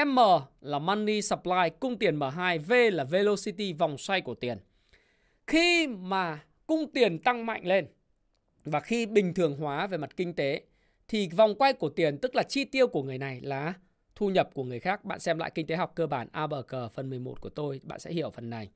M 0.06 0.18
là 0.60 0.78
money 0.78 1.22
supply 1.22 1.70
cung 1.80 1.98
tiền 1.98 2.18
M2, 2.18 2.58
V 2.62 2.72
là 2.94 3.04
velocity 3.04 3.72
vòng 3.72 3.98
xoay 3.98 4.20
của 4.20 4.34
tiền. 4.34 4.58
Khi 5.46 5.86
mà 5.86 6.40
cung 6.66 6.92
tiền 6.92 7.18
tăng 7.18 7.46
mạnh 7.46 7.66
lên 7.66 7.86
và 8.64 8.80
khi 8.80 9.06
bình 9.06 9.34
thường 9.34 9.56
hóa 9.56 9.86
về 9.86 9.98
mặt 9.98 10.16
kinh 10.16 10.34
tế 10.34 10.62
thì 11.08 11.28
vòng 11.28 11.54
quay 11.54 11.72
của 11.72 11.88
tiền 11.88 12.18
tức 12.18 12.34
là 12.34 12.42
chi 12.42 12.64
tiêu 12.64 12.86
của 12.86 13.02
người 13.02 13.18
này 13.18 13.40
là 13.40 13.74
thu 14.14 14.30
nhập 14.30 14.50
của 14.54 14.64
người 14.64 14.80
khác. 14.80 15.04
Bạn 15.04 15.20
xem 15.20 15.38
lại 15.38 15.50
kinh 15.54 15.66
tế 15.66 15.76
học 15.76 15.92
cơ 15.94 16.06
bản 16.06 16.28
A 16.32 16.46
bờ 16.46 16.62
cờ 16.62 16.88
phần 16.88 17.10
11 17.10 17.40
của 17.40 17.48
tôi, 17.48 17.80
bạn 17.84 18.00
sẽ 18.00 18.12
hiểu 18.12 18.30
phần 18.30 18.50
này. 18.50 18.70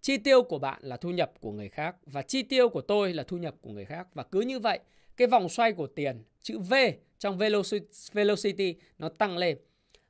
Chi 0.00 0.16
tiêu 0.16 0.42
của 0.42 0.58
bạn 0.58 0.78
là 0.82 0.96
thu 0.96 1.10
nhập 1.10 1.32
của 1.40 1.52
người 1.52 1.68
khác 1.68 1.96
và 2.06 2.22
chi 2.22 2.42
tiêu 2.42 2.68
của 2.68 2.80
tôi 2.80 3.12
là 3.12 3.22
thu 3.22 3.36
nhập 3.36 3.54
của 3.60 3.70
người 3.70 3.84
khác 3.84 4.08
và 4.14 4.22
cứ 4.22 4.40
như 4.40 4.58
vậy, 4.58 4.78
cái 5.16 5.28
vòng 5.28 5.48
xoay 5.48 5.72
của 5.72 5.86
tiền 5.86 6.22
chữ 6.42 6.58
V 6.58 6.74
trong 7.18 7.38
velocity 8.12 8.74
nó 8.98 9.08
tăng 9.08 9.38
lên. 9.38 9.58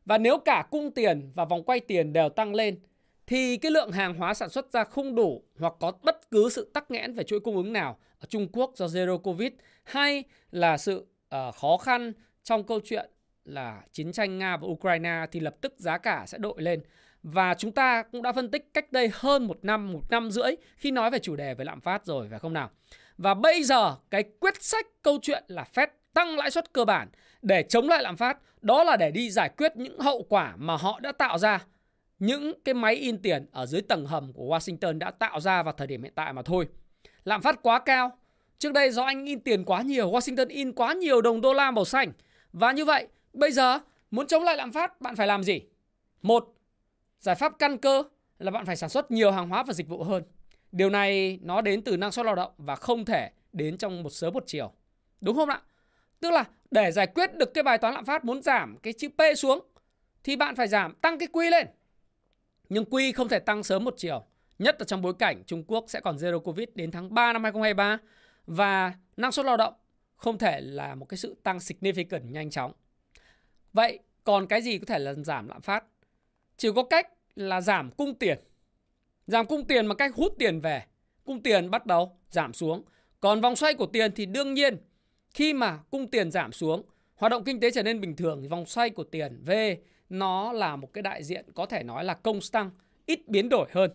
Và 0.05 0.19
nếu 0.19 0.39
cả 0.39 0.69
cung 0.71 0.91
tiền 0.91 1.31
và 1.35 1.45
vòng 1.45 1.63
quay 1.63 1.81
tiền 1.81 2.13
đều 2.13 2.29
tăng 2.29 2.55
lên 2.55 2.81
thì 3.27 3.57
cái 3.57 3.73
lượng 3.73 3.93
hàng 3.93 4.15
hóa 4.15 4.35
sản 4.35 4.51
xuất 4.51 4.73
ra 4.73 4.85
không 4.85 5.15
đủ 5.15 5.43
hoặc 5.59 5.75
có 5.81 5.93
bất 6.03 6.31
cứ 6.31 6.49
sự 6.49 6.71
tắc 6.75 6.91
nghẽn 6.91 7.15
về 7.15 7.25
chuỗi 7.25 7.41
cung 7.41 7.57
ứng 7.57 7.73
nào 7.73 7.99
ở 8.19 8.27
Trung 8.29 8.49
Quốc 8.53 8.73
do 8.77 8.87
Zero 8.87 9.19
Covid 9.19 9.53
hay 9.85 10.25
là 10.51 10.77
sự 10.77 10.99
uh, 10.99 11.55
khó 11.55 11.77
khăn 11.77 12.13
trong 12.43 12.65
câu 12.65 12.81
chuyện 12.85 13.11
là 13.45 13.83
chiến 13.93 14.13
tranh 14.13 14.39
Nga 14.39 14.57
và 14.57 14.67
Ukraine 14.69 15.27
thì 15.33 15.41
lập 15.41 15.57
tức 15.61 15.75
giá 15.79 15.99
cả 15.99 16.25
sẽ 16.27 16.39
đội 16.39 16.63
lên. 16.63 16.81
Và 17.23 17.55
chúng 17.55 17.73
ta 17.73 18.03
cũng 18.03 18.23
đã 18.23 18.33
phân 18.33 18.51
tích 18.51 18.75
cách 18.75 18.93
đây 18.93 19.11
hơn 19.15 19.47
một 19.47 19.59
năm, 19.63 19.93
một 19.93 20.03
năm 20.11 20.31
rưỡi 20.31 20.53
khi 20.77 20.91
nói 20.91 21.11
về 21.11 21.19
chủ 21.19 21.37
đề 21.37 21.55
về 21.55 21.65
lạm 21.65 21.81
phát 21.81 22.07
rồi 22.07 22.27
phải 22.31 22.39
không 22.39 22.53
nào? 22.53 22.71
Và 23.19 23.35
bây 23.35 23.63
giờ 23.63 23.97
cái 24.11 24.25
quyết 24.41 24.63
sách 24.63 24.87
câu 25.03 25.19
chuyện 25.23 25.45
là 25.49 25.65
Fed 25.75 25.87
tăng 26.15 26.39
lãi 26.39 26.51
suất 26.51 26.73
cơ 26.73 26.85
bản 26.85 27.09
để 27.43 27.63
chống 27.63 27.89
lại 27.89 28.03
lạm 28.03 28.17
phát 28.17 28.39
đó 28.61 28.85
là 28.85 28.97
để 28.97 29.11
đi 29.11 29.31
giải 29.31 29.49
quyết 29.57 29.77
những 29.77 30.01
hậu 30.01 30.23
quả 30.29 30.55
mà 30.57 30.77
họ 30.77 31.01
đã 31.01 31.13
tạo 31.13 31.39
ra 31.39 31.65
những 32.19 32.53
cái 32.65 32.75
máy 32.75 32.95
in 32.95 33.23
tiền 33.23 33.47
ở 33.53 33.67
dưới 33.67 33.83
tầng 33.83 34.07
hầm 34.07 34.33
của 34.33 34.45
Washington 34.57 34.99
đã 34.99 35.11
tạo 35.11 35.41
ra 35.41 35.63
vào 35.63 35.73
thời 35.73 35.87
điểm 35.87 36.03
hiện 36.03 36.13
tại 36.15 36.33
mà 36.33 36.43
thôi. 36.43 36.69
Lạm 37.25 37.43
phát 37.43 37.63
quá 37.63 37.79
cao. 37.79 38.19
Trước 38.59 38.73
đây 38.73 38.91
do 38.91 39.05
anh 39.05 39.25
in 39.25 39.41
tiền 39.41 39.65
quá 39.65 39.83
nhiều, 39.83 40.11
Washington 40.11 40.49
in 40.49 40.73
quá 40.73 40.93
nhiều 40.93 41.21
đồng 41.21 41.41
đô 41.41 41.53
la 41.53 41.71
màu 41.71 41.85
xanh. 41.85 42.13
Và 42.53 42.73
như 42.73 42.85
vậy, 42.85 43.07
bây 43.33 43.53
giờ 43.53 43.79
muốn 44.11 44.27
chống 44.27 44.45
lại 44.45 44.57
lạm 44.57 44.73
phát, 44.73 45.01
bạn 45.01 45.17
phải 45.17 45.27
làm 45.27 45.43
gì? 45.43 45.61
Một, 46.23 46.55
giải 47.21 47.35
pháp 47.35 47.59
căn 47.59 47.79
cơ 47.79 48.03
là 48.39 48.51
bạn 48.51 48.67
phải 48.67 48.77
sản 48.77 48.91
xuất 48.91 49.11
nhiều 49.11 49.31
hàng 49.31 49.49
hóa 49.49 49.63
và 49.63 49.73
dịch 49.73 49.89
vụ 49.89 50.03
hơn. 50.03 50.23
Điều 50.73 50.91
này 50.91 51.39
nó 51.43 51.61
đến 51.61 51.83
từ 51.83 51.97
năng 51.97 52.13
suất 52.13 52.27
lao 52.27 52.35
động 52.35 52.53
và 52.59 52.77
không 52.77 53.05
thể 53.05 53.31
đến 53.53 53.79
trong 53.79 54.03
một 54.03 54.11
sớm 54.11 54.35
một 54.35 54.45
chiều. 54.47 54.73
Đúng 55.21 55.37
không 55.37 55.49
ạ? 55.49 55.63
Tức 56.21 56.31
là 56.31 56.45
để 56.71 56.93
giải 56.93 57.07
quyết 57.07 57.35
được 57.35 57.55
cái 57.55 57.65
bài 57.65 57.79
toán 57.79 57.95
lạm 57.95 58.05
phát 58.05 58.25
muốn 58.25 58.43
giảm 58.43 58.77
cái 58.83 58.93
chữ 58.93 59.09
P 59.09 59.39
xuống 59.39 59.61
thì 60.25 60.37
bạn 60.37 60.57
phải 60.57 60.69
giảm 60.69 60.95
tăng 60.95 61.19
cái 61.19 61.29
quy 61.33 61.51
lên. 61.51 61.67
Nhưng 62.69 62.85
quy 62.85 63.13
không 63.13 63.29
thể 63.29 63.39
tăng 63.39 63.63
sớm 63.63 63.85
một 63.85 63.95
chiều, 63.97 64.25
nhất 64.59 64.77
là 64.79 64.85
trong 64.85 65.03
bối 65.03 65.15
cảnh 65.19 65.43
Trung 65.47 65.65
Quốc 65.67 65.85
sẽ 65.89 66.01
còn 66.01 66.17
zero 66.17 66.41
covid 66.41 66.69
đến 66.75 66.91
tháng 66.91 67.15
3 67.15 67.33
năm 67.33 67.43
2023 67.43 67.99
và 68.47 68.93
năng 69.17 69.33
suất 69.33 69.47
lao 69.47 69.57
động 69.57 69.75
không 70.17 70.39
thể 70.39 70.61
là 70.61 70.95
một 70.95 71.05
cái 71.05 71.19
sự 71.19 71.37
tăng 71.43 71.59
significant 71.59 72.31
nhanh 72.31 72.51
chóng. 72.51 72.73
Vậy 73.73 73.99
còn 74.25 74.47
cái 74.47 74.63
gì 74.63 74.79
có 74.79 74.85
thể 74.87 74.99
là 74.99 75.15
giảm 75.15 75.49
lạm 75.49 75.61
phát? 75.61 75.85
Chỉ 76.59 76.69
có 76.77 76.83
cách 76.83 77.09
là 77.35 77.61
giảm 77.61 77.91
cung 77.91 78.15
tiền. 78.15 78.39
Giảm 79.27 79.47
cung 79.47 79.65
tiền 79.65 79.89
bằng 79.89 79.97
cách 79.97 80.15
hút 80.15 80.35
tiền 80.39 80.61
về. 80.61 80.83
Cung 81.25 81.43
tiền 81.43 81.71
bắt 81.71 81.87
đầu 81.87 82.19
giảm 82.31 82.53
xuống. 82.53 82.83
Còn 83.21 83.41
vòng 83.41 83.57
xoay 83.57 83.75
của 83.75 83.87
tiền 83.87 84.13
thì 84.13 84.27
đương 84.27 84.55
nhiên 84.55 84.77
khi 85.35 85.53
mà 85.53 85.79
cung 85.91 86.11
tiền 86.11 86.31
giảm 86.31 86.53
xuống, 86.53 86.83
hoạt 87.15 87.31
động 87.31 87.45
kinh 87.45 87.61
tế 87.61 87.71
trở 87.71 87.83
nên 87.83 88.01
bình 88.01 88.17
thường 88.17 88.43
thì 88.43 88.49
vòng 88.49 88.67
xoay 88.67 88.91
của 88.91 89.05
tiền 89.05 89.43
V 89.47 89.51
nó 90.09 90.53
là 90.53 90.77
một 90.77 90.93
cái 90.93 91.03
đại 91.03 91.25
diện 91.25 91.45
có 91.55 91.67
thể 91.67 91.83
nói 91.83 92.05
là 92.05 92.15
công 92.15 92.41
tăng 92.53 92.71
ít 93.07 93.29
biến 93.29 93.49
đổi 93.49 93.69
hơn. 93.73 93.91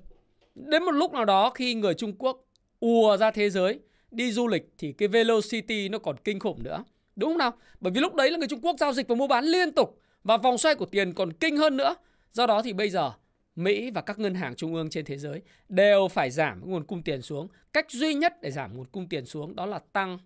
Đến 0.55 0.83
một 0.83 0.91
lúc 0.91 1.13
nào 1.13 1.25
đó 1.25 1.49
khi 1.49 1.73
người 1.73 1.93
Trung 1.93 2.13
Quốc 2.17 2.45
ùa 2.79 3.17
ra 3.17 3.31
thế 3.31 3.49
giới 3.49 3.79
đi 4.11 4.31
du 4.31 4.47
lịch 4.47 4.73
thì 4.77 4.91
cái 4.93 5.07
velocity 5.07 5.89
nó 5.89 5.99
còn 5.99 6.15
kinh 6.23 6.39
khủng 6.39 6.63
nữa. 6.63 6.83
Đúng 7.15 7.29
không 7.29 7.37
nào? 7.37 7.51
Bởi 7.79 7.91
vì 7.91 8.01
lúc 8.01 8.15
đấy 8.15 8.31
là 8.31 8.37
người 8.37 8.47
Trung 8.47 8.61
Quốc 8.61 8.75
giao 8.79 8.93
dịch 8.93 9.07
và 9.07 9.15
mua 9.15 9.27
bán 9.27 9.45
liên 9.45 9.71
tục 9.71 9.99
và 10.23 10.37
vòng 10.37 10.57
xoay 10.57 10.75
của 10.75 10.85
tiền 10.85 11.13
còn 11.13 11.33
kinh 11.33 11.57
hơn 11.57 11.77
nữa. 11.77 11.95
Do 12.33 12.45
đó 12.47 12.61
thì 12.61 12.73
bây 12.73 12.89
giờ 12.89 13.11
Mỹ 13.55 13.91
và 13.91 14.01
các 14.01 14.19
ngân 14.19 14.33
hàng 14.33 14.55
trung 14.55 14.75
ương 14.75 14.89
trên 14.89 15.05
thế 15.05 15.17
giới 15.17 15.41
đều 15.69 16.07
phải 16.07 16.31
giảm 16.31 16.69
nguồn 16.69 16.83
cung 16.83 17.03
tiền 17.03 17.21
xuống. 17.21 17.47
Cách 17.73 17.91
duy 17.91 18.13
nhất 18.13 18.41
để 18.41 18.51
giảm 18.51 18.77
nguồn 18.77 18.87
cung 18.87 19.09
tiền 19.09 19.25
xuống 19.25 19.55
đó 19.55 19.65
là 19.65 19.79
tăng 19.79 20.19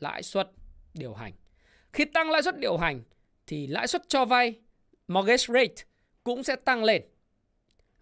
lãi 0.00 0.22
suất 0.22 0.50
điều 0.94 1.14
hành. 1.14 1.32
Khi 1.92 2.04
tăng 2.04 2.30
lãi 2.30 2.42
suất 2.42 2.58
điều 2.58 2.76
hành 2.76 3.02
thì 3.46 3.66
lãi 3.66 3.86
suất 3.86 4.08
cho 4.08 4.24
vay 4.24 4.54
mortgage 5.08 5.44
rate 5.48 5.74
cũng 6.24 6.42
sẽ 6.42 6.56
tăng 6.56 6.84
lên. 6.84 7.02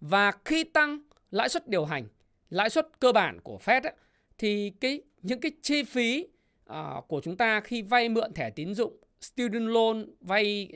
Và 0.01 0.33
khi 0.45 0.65
tăng 0.65 1.01
lãi 1.31 1.49
suất 1.49 1.69
điều 1.69 1.85
hành, 1.85 2.09
lãi 2.51 2.71
suất 2.71 3.01
cơ 3.01 3.13
bản 3.13 3.41
của 3.41 3.59
Fed 3.65 3.83
ấy, 3.83 3.93
thì 4.39 4.73
cái 4.81 5.03
những 5.23 5.41
cái 5.41 5.53
chi 5.63 5.83
phí 5.83 6.27
uh, 6.71 7.09
của 7.09 7.21
chúng 7.21 7.37
ta 7.37 7.61
khi 7.61 7.83
vay 7.83 8.09
mượn 8.09 8.33
thẻ 8.33 8.51
tín 8.51 8.75
dụng, 8.75 8.97
student 9.21 9.69
loan, 9.69 10.07
vay 10.21 10.69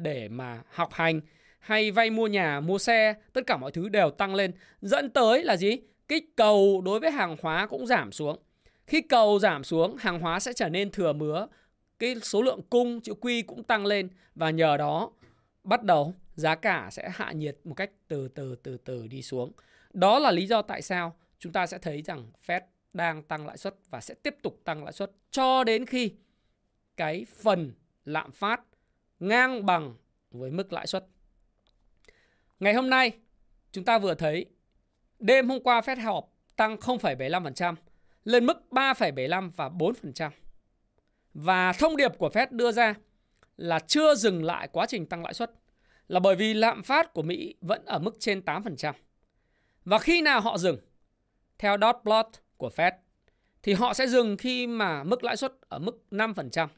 để 0.00 0.28
mà 0.28 0.62
học 0.70 0.92
hành 0.92 1.20
hay 1.62 1.90
vay 1.90 2.10
mua 2.10 2.26
nhà, 2.26 2.60
mua 2.60 2.78
xe, 2.78 3.14
tất 3.32 3.40
cả 3.46 3.56
mọi 3.56 3.72
thứ 3.72 3.88
đều 3.88 4.10
tăng 4.10 4.34
lên, 4.34 4.52
dẫn 4.80 5.10
tới 5.10 5.44
là 5.44 5.56
gì? 5.56 5.76
Cái 6.08 6.20
cầu 6.36 6.82
đối 6.84 7.00
với 7.00 7.10
hàng 7.10 7.36
hóa 7.42 7.66
cũng 7.66 7.86
giảm 7.86 8.12
xuống. 8.12 8.38
Khi 8.86 9.00
cầu 9.00 9.38
giảm 9.38 9.64
xuống, 9.64 9.96
hàng 9.96 10.20
hóa 10.20 10.40
sẽ 10.40 10.52
trở 10.52 10.68
nên 10.68 10.90
thừa 10.90 11.12
mứa, 11.12 11.46
cái 11.98 12.16
số 12.22 12.42
lượng 12.42 12.60
cung 12.70 13.00
chữ 13.00 13.14
Q 13.20 13.42
cũng 13.46 13.62
tăng 13.62 13.86
lên 13.86 14.08
và 14.34 14.50
nhờ 14.50 14.76
đó 14.76 15.10
bắt 15.64 15.82
đầu 15.82 16.14
giá 16.34 16.54
cả 16.54 16.88
sẽ 16.92 17.10
hạ 17.14 17.32
nhiệt 17.32 17.56
một 17.64 17.74
cách 17.74 17.90
từ 18.08 18.28
từ 18.28 18.56
từ 18.62 18.76
từ 18.76 19.06
đi 19.06 19.22
xuống. 19.22 19.52
Đó 19.92 20.18
là 20.18 20.30
lý 20.30 20.46
do 20.46 20.62
tại 20.62 20.82
sao 20.82 21.16
chúng 21.38 21.52
ta 21.52 21.66
sẽ 21.66 21.78
thấy 21.78 22.02
rằng 22.02 22.32
Fed 22.46 22.60
đang 22.92 23.22
tăng 23.22 23.46
lãi 23.46 23.56
suất 23.56 23.74
và 23.90 24.00
sẽ 24.00 24.14
tiếp 24.14 24.36
tục 24.42 24.60
tăng 24.64 24.84
lãi 24.84 24.92
suất 24.92 25.10
cho 25.30 25.64
đến 25.64 25.86
khi 25.86 26.12
cái 26.96 27.26
phần 27.42 27.72
lạm 28.04 28.32
phát 28.32 28.60
ngang 29.20 29.66
bằng 29.66 29.94
với 30.30 30.50
mức 30.50 30.72
lãi 30.72 30.86
suất. 30.86 31.06
Ngày 32.62 32.74
hôm 32.74 32.90
nay 32.90 33.12
chúng 33.72 33.84
ta 33.84 33.98
vừa 33.98 34.14
thấy 34.14 34.46
đêm 35.18 35.48
hôm 35.48 35.60
qua 35.62 35.80
Fed 35.80 36.02
họp 36.02 36.32
tăng 36.56 36.76
0,75% 36.76 37.74
lên 38.24 38.46
mức 38.46 38.56
3,75 38.70 39.50
và 39.56 39.68
4%. 39.68 40.30
Và 41.34 41.72
thông 41.72 41.96
điệp 41.96 42.18
của 42.18 42.28
Fed 42.28 42.46
đưa 42.50 42.72
ra 42.72 42.94
là 43.56 43.78
chưa 43.78 44.14
dừng 44.14 44.44
lại 44.44 44.68
quá 44.72 44.86
trình 44.86 45.06
tăng 45.06 45.22
lãi 45.24 45.34
suất 45.34 45.50
là 46.08 46.20
bởi 46.20 46.36
vì 46.36 46.54
lạm 46.54 46.82
phát 46.82 47.12
của 47.12 47.22
Mỹ 47.22 47.54
vẫn 47.60 47.84
ở 47.84 47.98
mức 47.98 48.16
trên 48.18 48.40
8%. 48.40 48.92
Và 49.84 49.98
khi 49.98 50.22
nào 50.22 50.40
họ 50.40 50.58
dừng? 50.58 50.78
Theo 51.58 51.76
dot 51.80 51.96
plot 52.02 52.26
của 52.56 52.70
Fed 52.76 52.92
thì 53.62 53.72
họ 53.72 53.94
sẽ 53.94 54.06
dừng 54.06 54.36
khi 54.36 54.66
mà 54.66 55.04
mức 55.04 55.24
lãi 55.24 55.36
suất 55.36 55.52
ở 55.68 55.78
mức 55.78 56.02
5%. 56.10 56.68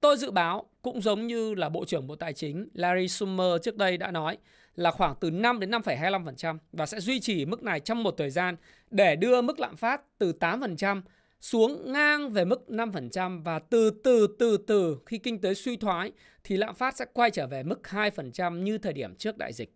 Tôi 0.00 0.16
dự 0.16 0.30
báo 0.30 0.68
cũng 0.82 1.02
giống 1.02 1.26
như 1.26 1.54
là 1.54 1.68
Bộ 1.68 1.84
trưởng 1.84 2.06
Bộ 2.06 2.16
Tài 2.16 2.32
chính 2.32 2.68
Larry 2.74 3.08
Summer 3.08 3.62
trước 3.62 3.76
đây 3.76 3.96
đã 3.96 4.10
nói 4.10 4.38
là 4.76 4.90
khoảng 4.90 5.14
từ 5.20 5.30
5 5.30 5.60
đến 5.60 5.70
5,25% 5.70 6.58
và 6.72 6.86
sẽ 6.86 7.00
duy 7.00 7.20
trì 7.20 7.44
mức 7.44 7.62
này 7.62 7.80
trong 7.80 8.02
một 8.02 8.14
thời 8.18 8.30
gian 8.30 8.56
để 8.90 9.16
đưa 9.16 9.42
mức 9.42 9.60
lạm 9.60 9.76
phát 9.76 10.18
từ 10.18 10.32
8% 10.40 11.02
xuống 11.40 11.92
ngang 11.92 12.30
về 12.30 12.44
mức 12.44 12.64
5% 12.68 13.42
và 13.42 13.58
từ 13.58 13.90
từ 13.90 14.36
từ 14.38 14.56
từ 14.56 14.98
khi 15.06 15.18
kinh 15.18 15.40
tế 15.40 15.54
suy 15.54 15.76
thoái 15.76 16.12
thì 16.44 16.56
lạm 16.56 16.74
phát 16.74 16.96
sẽ 16.96 17.04
quay 17.12 17.30
trở 17.30 17.46
về 17.46 17.62
mức 17.62 17.80
2% 17.84 18.62
như 18.62 18.78
thời 18.78 18.92
điểm 18.92 19.14
trước 19.14 19.38
đại 19.38 19.52
dịch. 19.52 19.72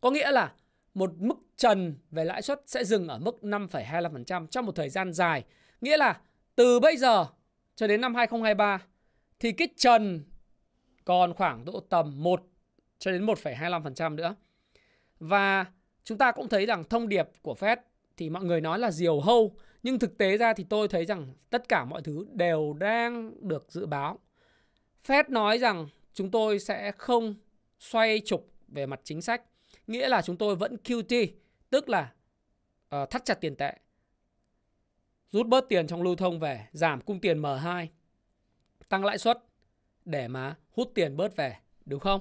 Có 0.00 0.10
nghĩa 0.10 0.30
là 0.30 0.52
một 0.94 1.10
mức 1.18 1.36
trần 1.56 1.94
về 2.10 2.24
lãi 2.24 2.42
suất 2.42 2.60
sẽ 2.66 2.84
dừng 2.84 3.08
ở 3.08 3.18
mức 3.18 3.38
5,25% 3.42 4.46
trong 4.46 4.66
một 4.66 4.76
thời 4.76 4.88
gian 4.88 5.12
dài. 5.12 5.44
Nghĩa 5.80 5.96
là 5.96 6.20
từ 6.54 6.80
bây 6.80 6.96
giờ 6.96 7.26
cho 7.76 7.86
đến 7.86 8.00
năm 8.00 8.14
2023 8.14 8.82
thì 9.42 9.52
cái 9.52 9.68
trần 9.76 10.24
còn 11.04 11.34
khoảng 11.34 11.64
độ 11.64 11.80
tầm 11.80 12.22
1 12.22 12.42
cho 12.98 13.10
đến 13.10 13.26
1,25% 13.26 14.14
nữa. 14.14 14.34
Và 15.18 15.66
chúng 16.04 16.18
ta 16.18 16.32
cũng 16.32 16.48
thấy 16.48 16.66
rằng 16.66 16.84
thông 16.84 17.08
điệp 17.08 17.28
của 17.42 17.54
Fed 17.60 17.76
thì 18.16 18.30
mọi 18.30 18.44
người 18.44 18.60
nói 18.60 18.78
là 18.78 18.90
diều 18.90 19.20
hâu 19.20 19.56
nhưng 19.82 19.98
thực 19.98 20.18
tế 20.18 20.36
ra 20.38 20.52
thì 20.54 20.64
tôi 20.68 20.88
thấy 20.88 21.04
rằng 21.04 21.34
tất 21.50 21.68
cả 21.68 21.84
mọi 21.84 22.02
thứ 22.02 22.26
đều 22.32 22.72
đang 22.72 23.34
được 23.48 23.66
dự 23.68 23.86
báo. 23.86 24.18
Fed 25.06 25.24
nói 25.28 25.58
rằng 25.58 25.86
chúng 26.14 26.30
tôi 26.30 26.58
sẽ 26.58 26.92
không 26.92 27.34
xoay 27.78 28.20
trục 28.24 28.52
về 28.68 28.86
mặt 28.86 29.00
chính 29.04 29.22
sách, 29.22 29.42
nghĩa 29.86 30.08
là 30.08 30.22
chúng 30.22 30.36
tôi 30.36 30.56
vẫn 30.56 30.76
QT, 30.84 31.26
tức 31.70 31.88
là 31.88 32.12
uh, 33.02 33.10
thắt 33.10 33.24
chặt 33.24 33.34
tiền 33.40 33.56
tệ, 33.56 33.72
rút 35.30 35.46
bớt 35.46 35.68
tiền 35.68 35.86
trong 35.86 36.02
lưu 36.02 36.16
thông 36.16 36.40
về, 36.40 36.66
giảm 36.72 37.00
cung 37.00 37.20
tiền 37.20 37.42
M2, 37.42 37.86
tăng 38.92 39.04
lãi 39.04 39.18
suất 39.18 39.38
để 40.04 40.28
mà 40.28 40.56
hút 40.70 40.90
tiền 40.94 41.16
bớt 41.16 41.36
về, 41.36 41.56
đúng 41.84 42.00
không? 42.00 42.20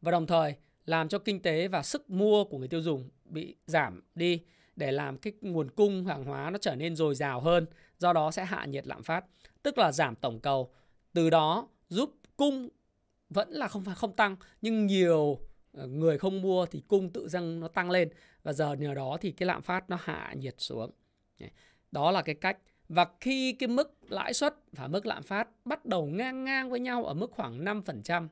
Và 0.00 0.12
đồng 0.12 0.26
thời 0.26 0.54
làm 0.86 1.08
cho 1.08 1.18
kinh 1.18 1.42
tế 1.42 1.68
và 1.68 1.82
sức 1.82 2.10
mua 2.10 2.44
của 2.44 2.58
người 2.58 2.68
tiêu 2.68 2.80
dùng 2.80 3.08
bị 3.24 3.56
giảm 3.66 4.02
đi 4.14 4.42
để 4.76 4.92
làm 4.92 5.18
cái 5.18 5.32
nguồn 5.40 5.70
cung 5.70 6.06
hàng 6.06 6.24
hóa 6.24 6.50
nó 6.50 6.58
trở 6.58 6.74
nên 6.74 6.96
dồi 6.96 7.14
dào 7.14 7.40
hơn, 7.40 7.66
do 7.98 8.12
đó 8.12 8.30
sẽ 8.30 8.44
hạ 8.44 8.64
nhiệt 8.64 8.86
lạm 8.86 9.02
phát, 9.02 9.24
tức 9.62 9.78
là 9.78 9.92
giảm 9.92 10.14
tổng 10.14 10.40
cầu. 10.40 10.72
Từ 11.12 11.30
đó 11.30 11.68
giúp 11.88 12.14
cung 12.36 12.68
vẫn 13.30 13.50
là 13.50 13.68
không 13.68 13.84
phải 13.84 13.94
không 13.94 14.16
tăng 14.16 14.36
nhưng 14.62 14.86
nhiều 14.86 15.38
người 15.74 16.18
không 16.18 16.42
mua 16.42 16.66
thì 16.66 16.82
cung 16.88 17.12
tự 17.12 17.28
dưng 17.28 17.60
nó 17.60 17.68
tăng 17.68 17.90
lên 17.90 18.08
và 18.42 18.52
giờ 18.52 18.74
nhờ 18.74 18.94
đó 18.94 19.18
thì 19.20 19.32
cái 19.32 19.46
lạm 19.46 19.62
phát 19.62 19.90
nó 19.90 19.98
hạ 20.00 20.34
nhiệt 20.36 20.54
xuống. 20.58 20.90
Đó 21.92 22.10
là 22.10 22.22
cái 22.22 22.34
cách 22.34 22.58
và 22.88 23.06
khi 23.20 23.52
cái 23.52 23.68
mức 23.68 23.98
lãi 24.08 24.34
suất 24.34 24.54
và 24.72 24.88
mức 24.88 25.06
lạm 25.06 25.22
phát 25.22 25.48
bắt 25.64 25.84
đầu 25.84 26.06
ngang 26.06 26.44
ngang 26.44 26.70
với 26.70 26.80
nhau 26.80 27.04
ở 27.04 27.14
mức 27.14 27.30
khoảng 27.30 27.64
5% 27.64 28.28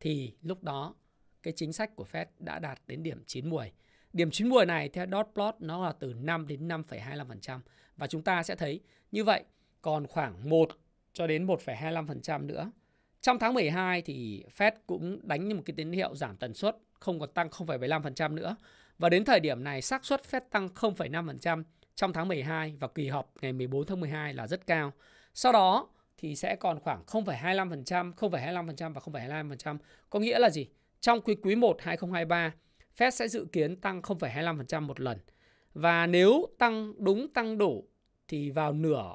thì 0.00 0.32
lúc 0.42 0.62
đó 0.62 0.94
cái 1.42 1.52
chính 1.56 1.72
sách 1.72 1.96
của 1.96 2.06
Fed 2.12 2.26
đã 2.38 2.58
đạt 2.58 2.80
đến 2.86 3.02
điểm 3.02 3.22
chín 3.26 3.50
muồi. 3.50 3.72
Điểm 4.12 4.30
chín 4.30 4.48
mùi 4.48 4.66
này 4.66 4.88
theo 4.88 5.06
dot 5.12 5.26
plot 5.34 5.54
nó 5.58 5.84
là 5.84 5.92
từ 5.92 6.14
5 6.14 6.46
đến 6.46 6.68
5,25% 6.68 7.60
và 7.96 8.06
chúng 8.06 8.22
ta 8.22 8.42
sẽ 8.42 8.54
thấy 8.54 8.80
như 9.10 9.24
vậy 9.24 9.44
còn 9.82 10.06
khoảng 10.06 10.50
1 10.50 10.68
cho 11.12 11.26
đến 11.26 11.46
1,25% 11.46 12.46
nữa. 12.46 12.70
Trong 13.20 13.38
tháng 13.38 13.54
12 13.54 14.02
thì 14.02 14.44
Fed 14.56 14.72
cũng 14.86 15.20
đánh 15.22 15.48
như 15.48 15.54
một 15.54 15.62
cái 15.66 15.74
tín 15.76 15.92
hiệu 15.92 16.14
giảm 16.14 16.36
tần 16.36 16.54
suất, 16.54 16.76
không 16.92 17.20
còn 17.20 17.32
tăng 17.34 17.48
0,75% 17.48 18.34
nữa. 18.34 18.56
Và 18.98 19.08
đến 19.08 19.24
thời 19.24 19.40
điểm 19.40 19.64
này 19.64 19.82
xác 19.82 20.04
suất 20.04 20.22
Fed 20.30 20.40
tăng 20.50 20.68
0,5% 20.68 21.62
trong 21.94 22.12
tháng 22.12 22.28
12 22.28 22.76
và 22.80 22.88
kỳ 22.88 23.08
họp 23.08 23.32
ngày 23.42 23.52
14 23.52 23.86
tháng 23.86 24.00
12 24.00 24.34
là 24.34 24.46
rất 24.46 24.66
cao. 24.66 24.92
Sau 25.34 25.52
đó 25.52 25.88
thì 26.18 26.36
sẽ 26.36 26.56
còn 26.56 26.80
khoảng 26.80 27.04
0,25%, 27.06 28.12
0,25% 28.12 28.92
và 28.92 29.00
0,25%. 29.00 29.78
Có 30.10 30.18
nghĩa 30.18 30.38
là 30.38 30.50
gì? 30.50 30.68
Trong 31.00 31.20
quý 31.20 31.34
quý 31.42 31.54
1 31.54 31.76
2023 31.80 32.52
Fed 32.98 33.10
sẽ 33.10 33.28
dự 33.28 33.46
kiến 33.52 33.76
tăng 33.76 34.00
0,25% 34.00 34.80
một 34.82 35.00
lần. 35.00 35.18
Và 35.74 36.06
nếu 36.06 36.46
tăng 36.58 36.94
đúng 36.98 37.28
tăng 37.32 37.58
đủ 37.58 37.88
thì 38.28 38.50
vào 38.50 38.72
nửa 38.72 39.14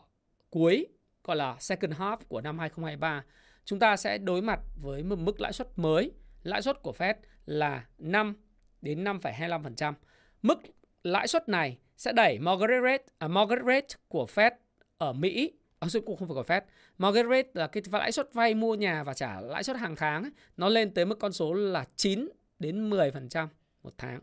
cuối 0.50 0.88
gọi 1.24 1.38
là 1.38 1.55
second 1.60 1.93
half 1.93 2.17
của 2.27 2.41
năm 2.41 2.60
2023 2.60 3.24
chúng 3.65 3.79
ta 3.79 3.98
sẽ 3.98 4.17
đối 4.17 4.41
mặt 4.41 4.60
với 4.81 5.03
một 5.03 5.19
mức 5.19 5.41
lãi 5.41 5.53
suất 5.53 5.67
mới. 5.75 6.12
Lãi 6.43 6.62
suất 6.62 6.81
của 6.81 6.93
Fed 6.98 7.13
là 7.46 7.86
5 7.98 8.36
đến 8.81 9.03
5,25%. 9.03 9.93
Mức 10.41 10.60
lãi 11.03 11.27
suất 11.27 11.50
này 11.50 11.77
sẽ 11.98 12.13
đẩy 12.13 12.39
mortgage 12.39 12.82
rate, 12.84 13.04
à, 13.18 13.27
mortgage 13.27 13.63
rate 13.66 13.88
của 14.08 14.27
Fed 14.36 14.51
ở 14.98 15.13
Mỹ 15.13 15.51
À, 15.80 15.88
cũng 16.06 16.18
không 16.18 16.27
phải 16.27 16.36
của 16.36 16.44
Fed. 16.48 16.62
Mortgage 16.98 17.30
rate 17.30 17.50
là 17.54 17.68
cái 17.68 17.84
lãi 17.92 18.12
suất 18.12 18.34
vay 18.34 18.56
mua 18.56 18.75
nhà 18.75 19.04
và 19.04 19.13
trả 19.13 19.42
lãi 19.42 19.63
suất 19.63 19.77
hàng 19.77 19.96
tháng 19.96 20.24
ấy, 20.24 20.32
nó 20.58 20.70
lên 20.70 20.94
tới 20.94 21.06
mức 21.06 21.20
con 21.20 21.34
số 21.34 21.54
là 21.54 21.86
9 21.96 22.30
đến 22.60 22.89
10% 22.89 23.48
một 23.84 23.94
tháng. 23.98 24.20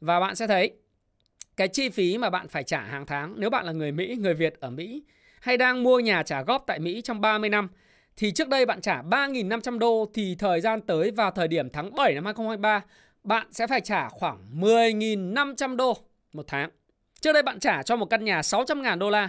Và 0.00 0.20
bạn 0.20 0.34
sẽ 0.34 0.46
thấy 0.46 0.72
cái 1.56 1.68
chi 1.68 1.88
phí 1.88 2.18
mà 2.18 2.30
bạn 2.30 2.48
phải 2.48 2.62
trả 2.62 2.80
hàng 2.80 3.06
tháng 3.06 3.34
nếu 3.36 3.50
bạn 3.50 3.66
là 3.66 3.72
người 3.72 3.92
Mỹ, 3.92 4.16
người 4.20 4.34
Việt 4.34 4.60
ở 4.60 4.70
Mỹ 4.70 5.02
hay 5.40 5.56
đang 5.56 5.82
mua 5.82 6.00
nhà 6.00 6.22
trả 6.22 6.42
góp 6.42 6.64
tại 6.66 6.78
Mỹ 6.78 7.00
trong 7.04 7.20
30 7.20 7.50
năm 7.50 7.68
thì 8.16 8.30
trước 8.30 8.48
đây 8.48 8.66
bạn 8.66 8.80
trả 8.80 9.02
3.500 9.02 9.78
đô 9.78 10.10
thì 10.14 10.34
thời 10.34 10.60
gian 10.60 10.80
tới 10.80 11.10
vào 11.10 11.30
thời 11.30 11.48
điểm 11.48 11.70
tháng 11.70 11.94
7 11.94 12.14
năm 12.14 12.24
2023 12.24 12.84
bạn 13.24 13.46
sẽ 13.52 13.66
phải 13.66 13.80
trả 13.80 14.08
khoảng 14.08 14.60
10.500 14.60 15.76
đô 15.76 15.96
một 16.32 16.44
tháng. 16.46 16.70
Trước 17.20 17.32
đây 17.32 17.42
bạn 17.42 17.60
trả 17.60 17.82
cho 17.82 17.96
một 17.96 18.06
căn 18.06 18.24
nhà 18.24 18.40
600.000 18.40 18.98
đô 18.98 19.10
la 19.10 19.28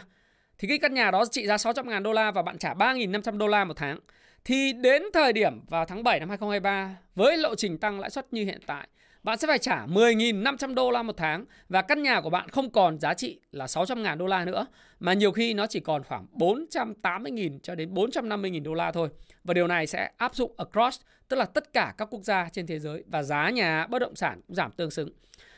thì 0.58 0.68
cái 0.68 0.78
căn 0.78 0.94
nhà 0.94 1.12
đó 1.12 1.26
trị 1.26 1.48
giá 1.48 1.56
600.000 1.56 2.04
đô 2.04 2.14
la 2.14 2.32
và 2.32 2.42
bạn 2.42 2.58
trả 2.58 2.74
3.500 2.74 3.38
đô 3.38 3.48
la 3.48 3.64
một 3.64 3.74
tháng. 3.78 4.00
Thì 4.46 4.74
đến 4.74 5.04
thời 5.14 5.34
điểm 5.34 5.62
vào 5.70 5.86
tháng 5.86 6.04
7 6.04 6.20
năm 6.20 6.30
2023 6.30 6.98
với 7.16 7.38
lộ 7.38 7.56
trình 7.56 7.78
tăng 7.78 8.00
lãi 8.00 8.10
suất 8.10 8.34
như 8.34 8.46
hiện 8.46 8.62
tại, 8.66 8.88
bạn 9.24 9.38
sẽ 9.38 9.48
phải 9.48 9.58
trả 9.58 9.86
10.500 9.86 10.74
đô 10.74 10.92
la 10.92 11.04
một 11.04 11.18
tháng 11.18 11.46
và 11.70 11.82
căn 11.82 12.04
nhà 12.04 12.22
của 12.22 12.30
bạn 12.30 12.50
không 12.50 12.70
còn 12.70 13.00
giá 13.00 13.14
trị 13.14 13.40
là 13.52 13.66
600.000 13.66 14.18
đô 14.18 14.28
la 14.28 14.46
nữa, 14.46 14.66
mà 15.00 15.14
nhiều 15.14 15.32
khi 15.32 15.54
nó 15.54 15.68
chỉ 15.68 15.80
còn 15.80 16.04
khoảng 16.04 16.28
480.000 16.34 17.60
cho 17.64 17.76
đến 17.76 17.94
450.000 17.94 18.64
đô 18.64 18.74
la 18.74 18.92
thôi. 18.92 19.10
Và 19.44 19.54
điều 19.54 19.68
này 19.68 19.88
sẽ 19.88 20.10
áp 20.18 20.36
dụng 20.36 20.52
across, 20.58 21.02
tức 21.28 21.38
là 21.38 21.46
tất 21.46 21.74
cả 21.74 21.94
các 21.98 22.08
quốc 22.12 22.24
gia 22.24 22.50
trên 22.50 22.68
thế 22.68 22.80
giới 22.80 23.04
và 23.08 23.24
giá 23.24 23.50
nhà 23.50 23.88
bất 23.88 24.00
động 24.00 24.16
sản 24.16 24.42
cũng 24.48 24.56
giảm 24.56 24.72
tương 24.72 24.92
xứng. 24.92 25.10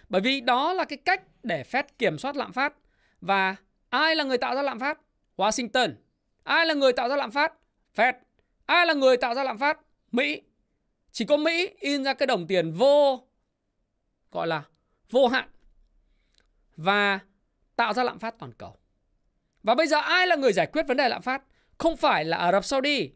Bởi 0.09 0.21
vì 0.21 0.41
đó 0.41 0.73
là 0.73 0.85
cái 0.85 0.97
cách 0.97 1.21
để 1.43 1.63
Fed 1.71 1.83
kiểm 1.97 2.17
soát 2.17 2.35
lạm 2.35 2.53
phát. 2.53 2.73
Và 3.21 3.55
ai 3.89 4.15
là 4.15 4.23
người 4.23 4.37
tạo 4.37 4.55
ra 4.55 4.61
lạm 4.61 4.79
phát? 4.79 4.99
Washington. 5.37 5.93
Ai 6.43 6.65
là 6.65 6.73
người 6.73 6.93
tạo 6.93 7.09
ra 7.09 7.15
lạm 7.15 7.31
phát? 7.31 7.53
Fed. 7.95 8.13
Ai 8.65 8.85
là 8.85 8.93
người 8.93 9.17
tạo 9.17 9.35
ra 9.35 9.43
lạm 9.43 9.57
phát? 9.57 9.79
Mỹ. 10.11 10.41
Chỉ 11.11 11.25
có 11.25 11.37
Mỹ 11.37 11.69
in 11.79 12.03
ra 12.03 12.13
cái 12.13 12.27
đồng 12.27 12.47
tiền 12.47 12.71
vô 12.71 13.27
gọi 14.31 14.47
là 14.47 14.63
vô 15.09 15.27
hạn 15.27 15.49
và 16.77 17.19
tạo 17.75 17.93
ra 17.93 18.03
lạm 18.03 18.19
phát 18.19 18.35
toàn 18.39 18.53
cầu. 18.53 18.77
Và 19.63 19.75
bây 19.75 19.87
giờ 19.87 19.97
ai 19.97 20.27
là 20.27 20.35
người 20.35 20.53
giải 20.53 20.67
quyết 20.67 20.87
vấn 20.87 20.97
đề 20.97 21.09
lạm 21.09 21.21
phát? 21.21 21.43
Không 21.77 21.97
phải 21.97 22.25
là 22.25 22.37
Ả 22.37 22.51
Rập 22.51 22.65
Saudi, 22.65 23.11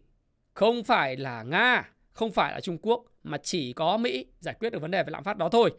không 0.53 0.83
phải 0.83 1.15
là 1.15 1.43
Nga, 1.43 1.89
không 2.11 2.31
phải 2.31 2.53
là 2.53 2.61
Trung 2.61 2.77
Quốc 2.81 3.03
mà 3.23 3.37
chỉ 3.37 3.73
có 3.73 3.97
Mỹ 3.97 4.25
giải 4.39 4.55
quyết 4.59 4.69
được 4.69 4.81
vấn 4.81 4.91
đề 4.91 5.03
về 5.03 5.11
lạm 5.11 5.23
phát 5.23 5.37
đó 5.37 5.49
thôi. 5.49 5.71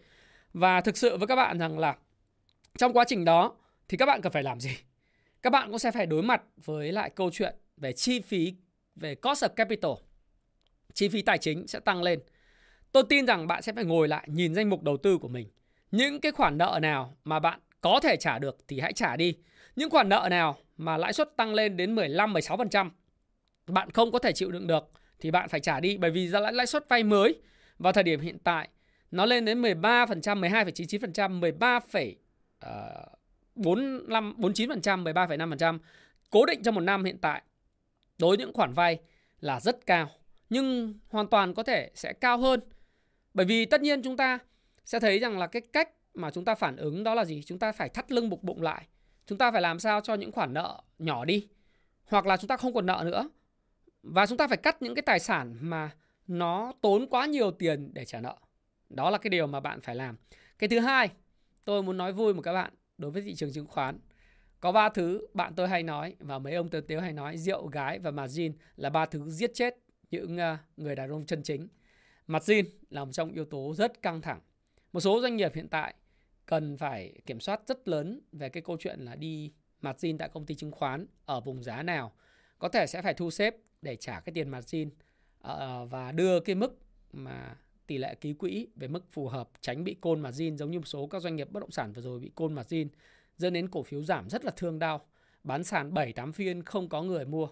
Và 0.58 0.80
thực 0.80 0.96
sự 0.96 1.16
với 1.16 1.26
các 1.26 1.36
bạn 1.36 1.58
rằng 1.58 1.78
là 1.78 1.96
trong 2.78 2.92
quá 2.92 3.04
trình 3.08 3.24
đó 3.24 3.54
thì 3.88 3.96
các 3.96 4.06
bạn 4.06 4.20
cần 4.20 4.32
phải 4.32 4.42
làm 4.42 4.60
gì? 4.60 4.76
Các 5.42 5.50
bạn 5.50 5.70
cũng 5.70 5.78
sẽ 5.78 5.90
phải 5.90 6.06
đối 6.06 6.22
mặt 6.22 6.42
với 6.64 6.92
lại 6.92 7.10
câu 7.10 7.30
chuyện 7.32 7.56
về 7.76 7.92
chi 7.92 8.20
phí, 8.20 8.54
về 8.96 9.14
cost 9.14 9.44
of 9.44 9.48
capital. 9.48 9.90
Chi 10.92 11.08
phí 11.08 11.22
tài 11.22 11.38
chính 11.38 11.66
sẽ 11.66 11.80
tăng 11.80 12.02
lên. 12.02 12.20
Tôi 12.92 13.02
tin 13.08 13.26
rằng 13.26 13.46
bạn 13.46 13.62
sẽ 13.62 13.72
phải 13.72 13.84
ngồi 13.84 14.08
lại 14.08 14.28
nhìn 14.30 14.54
danh 14.54 14.70
mục 14.70 14.82
đầu 14.82 14.96
tư 14.96 15.18
của 15.18 15.28
mình. 15.28 15.48
Những 15.90 16.20
cái 16.20 16.32
khoản 16.32 16.58
nợ 16.58 16.78
nào 16.82 17.16
mà 17.24 17.38
bạn 17.38 17.60
có 17.80 18.00
thể 18.02 18.16
trả 18.16 18.38
được 18.38 18.56
thì 18.68 18.80
hãy 18.80 18.92
trả 18.92 19.16
đi. 19.16 19.34
Những 19.76 19.90
khoản 19.90 20.08
nợ 20.08 20.28
nào 20.30 20.58
mà 20.76 20.96
lãi 20.96 21.12
suất 21.12 21.36
tăng 21.36 21.54
lên 21.54 21.76
đến 21.76 21.94
15 21.94 22.34
16% 22.34 22.90
bạn 23.66 23.90
không 23.90 24.12
có 24.12 24.18
thể 24.18 24.32
chịu 24.32 24.50
đựng 24.50 24.66
được 24.66 24.90
thì 25.20 25.30
bạn 25.30 25.48
phải 25.48 25.60
trả 25.60 25.80
đi 25.80 25.96
bởi 25.96 26.10
vì 26.10 26.28
ra 26.28 26.40
lãi 26.40 26.52
lãi 26.52 26.66
suất 26.66 26.88
vay 26.88 27.02
mới 27.02 27.40
vào 27.78 27.92
thời 27.92 28.04
điểm 28.04 28.20
hiện 28.20 28.38
tại 28.38 28.68
nó 29.10 29.26
lên 29.26 29.44
đến 29.44 29.62
13%, 29.62 30.40
12,99%, 30.40 31.40
13, 31.40 31.80
45, 33.54 34.34
49%, 34.38 35.04
13,5% 35.04 35.78
cố 36.30 36.46
định 36.46 36.62
trong 36.62 36.74
một 36.74 36.80
năm 36.80 37.04
hiện 37.04 37.18
tại 37.18 37.42
đối 38.18 38.36
với 38.36 38.46
những 38.46 38.54
khoản 38.54 38.72
vay 38.72 38.98
là 39.40 39.60
rất 39.60 39.86
cao 39.86 40.10
nhưng 40.50 40.94
hoàn 41.08 41.26
toàn 41.26 41.54
có 41.54 41.62
thể 41.62 41.90
sẽ 41.94 42.12
cao 42.12 42.38
hơn. 42.38 42.60
Bởi 43.34 43.46
vì 43.46 43.64
tất 43.64 43.82
nhiên 43.82 44.02
chúng 44.02 44.16
ta 44.16 44.38
sẽ 44.84 45.00
thấy 45.00 45.18
rằng 45.18 45.38
là 45.38 45.46
cái 45.46 45.62
cách 45.72 45.90
mà 46.14 46.30
chúng 46.30 46.44
ta 46.44 46.54
phản 46.54 46.76
ứng 46.76 47.04
đó 47.04 47.14
là 47.14 47.24
gì? 47.24 47.42
Chúng 47.42 47.58
ta 47.58 47.72
phải 47.72 47.88
thắt 47.88 48.12
lưng 48.12 48.30
bục 48.30 48.42
bụng 48.42 48.62
lại. 48.62 48.86
Chúng 49.26 49.38
ta 49.38 49.50
phải 49.50 49.62
làm 49.62 49.78
sao 49.78 50.00
cho 50.00 50.14
những 50.14 50.32
khoản 50.32 50.54
nợ 50.54 50.82
nhỏ 50.98 51.24
đi 51.24 51.48
hoặc 52.04 52.26
là 52.26 52.36
chúng 52.36 52.48
ta 52.48 52.56
không 52.56 52.74
còn 52.74 52.86
nợ 52.86 53.02
nữa. 53.06 53.30
Và 54.02 54.26
chúng 54.26 54.38
ta 54.38 54.48
phải 54.48 54.56
cắt 54.56 54.82
những 54.82 54.94
cái 54.94 55.02
tài 55.02 55.18
sản 55.18 55.56
mà 55.60 55.90
nó 56.26 56.72
tốn 56.80 57.06
quá 57.06 57.26
nhiều 57.26 57.50
tiền 57.50 57.90
để 57.94 58.04
trả 58.04 58.20
nợ 58.20 58.36
đó 58.88 59.10
là 59.10 59.18
cái 59.18 59.30
điều 59.30 59.46
mà 59.46 59.60
bạn 59.60 59.80
phải 59.80 59.94
làm. 59.94 60.16
Cái 60.58 60.68
thứ 60.68 60.78
hai, 60.78 61.10
tôi 61.64 61.82
muốn 61.82 61.96
nói 61.96 62.12
vui 62.12 62.34
một 62.34 62.42
các 62.42 62.52
bạn 62.52 62.72
đối 62.98 63.10
với 63.10 63.22
thị 63.22 63.34
trường 63.34 63.52
chứng 63.52 63.66
khoán. 63.66 63.98
Có 64.60 64.72
ba 64.72 64.88
thứ 64.88 65.26
bạn 65.34 65.54
tôi 65.54 65.68
hay 65.68 65.82
nói 65.82 66.16
và 66.18 66.38
mấy 66.38 66.54
ông 66.54 66.68
tớ 66.68 66.80
tiếu 66.80 67.00
hay 67.00 67.12
nói, 67.12 67.36
rượu, 67.36 67.66
gái 67.66 67.98
và 67.98 68.10
margin 68.10 68.52
là 68.76 68.90
ba 68.90 69.06
thứ 69.06 69.30
giết 69.30 69.50
chết 69.54 69.76
những 70.10 70.36
ờ, 70.36 70.56
người 70.76 70.94
đàn 70.94 71.10
ông 71.10 71.26
chân 71.26 71.42
chính. 71.42 71.68
Margin 72.26 72.66
là 72.90 73.04
một 73.04 73.12
trong 73.12 73.32
yếu 73.32 73.44
tố 73.44 73.74
rất 73.74 74.02
căng 74.02 74.20
thẳng. 74.20 74.40
Một 74.92 75.00
số 75.00 75.20
doanh 75.20 75.36
nghiệp 75.36 75.54
hiện 75.54 75.68
tại 75.68 75.94
cần 76.46 76.76
phải 76.76 77.20
kiểm 77.26 77.40
soát 77.40 77.60
rất 77.66 77.88
lớn 77.88 78.20
về 78.32 78.48
cái 78.48 78.62
câu 78.62 78.76
chuyện 78.80 79.00
là 79.00 79.16
đi 79.16 79.52
margin 79.80 80.18
tại 80.18 80.28
công 80.28 80.46
ty 80.46 80.54
chứng 80.54 80.72
khoán 80.72 81.06
ở 81.24 81.40
vùng 81.40 81.62
giá 81.62 81.82
nào. 81.82 82.12
Có 82.58 82.68
thể 82.68 82.86
sẽ 82.86 83.02
phải 83.02 83.14
thu 83.14 83.30
xếp 83.30 83.56
để 83.82 83.96
trả 83.96 84.20
cái 84.20 84.32
tiền 84.32 84.48
margin 84.48 84.90
ờ, 85.40 85.86
và 85.86 86.12
đưa 86.12 86.40
cái 86.40 86.54
mức 86.54 86.78
mà 87.12 87.56
tỷ 87.88 87.98
lệ 87.98 88.14
ký 88.14 88.32
quỹ 88.32 88.68
về 88.76 88.88
mức 88.88 89.04
phù 89.10 89.28
hợp 89.28 89.50
tránh 89.60 89.84
bị 89.84 89.96
côn 90.00 90.20
margin 90.20 90.56
giống 90.56 90.70
như 90.70 90.78
một 90.78 90.86
số 90.88 91.06
các 91.06 91.22
doanh 91.22 91.36
nghiệp 91.36 91.50
bất 91.50 91.60
động 91.60 91.70
sản 91.70 91.92
vừa 91.92 92.02
rồi 92.02 92.20
bị 92.20 92.30
côn 92.34 92.52
margin 92.52 92.88
dẫn 93.36 93.52
đến 93.52 93.68
cổ 93.68 93.82
phiếu 93.82 94.02
giảm 94.02 94.28
rất 94.28 94.44
là 94.44 94.50
thương 94.56 94.78
đau 94.78 95.06
bán 95.44 95.64
sàn 95.64 95.94
7 95.94 96.12
8 96.12 96.32
phiên 96.32 96.62
không 96.62 96.88
có 96.88 97.02
người 97.02 97.24
mua. 97.24 97.48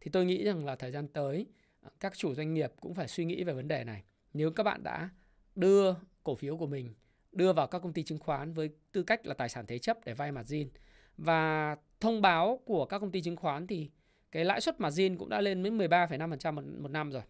Thì 0.00 0.10
tôi 0.12 0.24
nghĩ 0.24 0.44
rằng 0.44 0.64
là 0.64 0.76
thời 0.76 0.90
gian 0.90 1.08
tới 1.08 1.46
à, 1.80 1.90
các 2.00 2.16
chủ 2.16 2.34
doanh 2.34 2.54
nghiệp 2.54 2.72
cũng 2.80 2.94
phải 2.94 3.08
suy 3.08 3.24
nghĩ 3.24 3.44
về 3.44 3.52
vấn 3.52 3.68
đề 3.68 3.84
này. 3.84 4.04
Nếu 4.32 4.50
các 4.50 4.62
bạn 4.62 4.82
đã 4.82 5.10
đưa 5.54 5.94
cổ 6.24 6.34
phiếu 6.34 6.56
của 6.56 6.66
mình 6.66 6.94
đưa 7.32 7.52
vào 7.52 7.66
các 7.66 7.78
công 7.78 7.92
ty 7.92 8.02
chứng 8.02 8.18
khoán 8.18 8.52
với 8.52 8.70
tư 8.92 9.02
cách 9.02 9.26
là 9.26 9.34
tài 9.34 9.48
sản 9.48 9.66
thế 9.66 9.78
chấp 9.78 9.98
để 10.04 10.14
vay 10.14 10.32
margin 10.32 10.68
và 11.16 11.76
thông 12.00 12.20
báo 12.20 12.60
của 12.64 12.84
các 12.84 12.98
công 12.98 13.10
ty 13.10 13.22
chứng 13.22 13.36
khoán 13.36 13.66
thì 13.66 13.90
cái 14.32 14.44
lãi 14.44 14.60
suất 14.60 14.80
margin 14.80 15.16
cũng 15.16 15.28
đã 15.28 15.40
lên 15.40 15.62
đến 15.62 15.78
13,5% 15.78 16.52
một, 16.52 16.62
một 16.78 16.90
năm 16.90 17.10
rồi. 17.12 17.22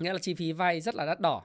Nghĩa 0.00 0.12
là 0.12 0.18
chi 0.18 0.34
phí 0.34 0.52
vay 0.52 0.80
rất 0.80 0.94
là 0.94 1.06
đắt 1.06 1.20
đỏ. 1.20 1.42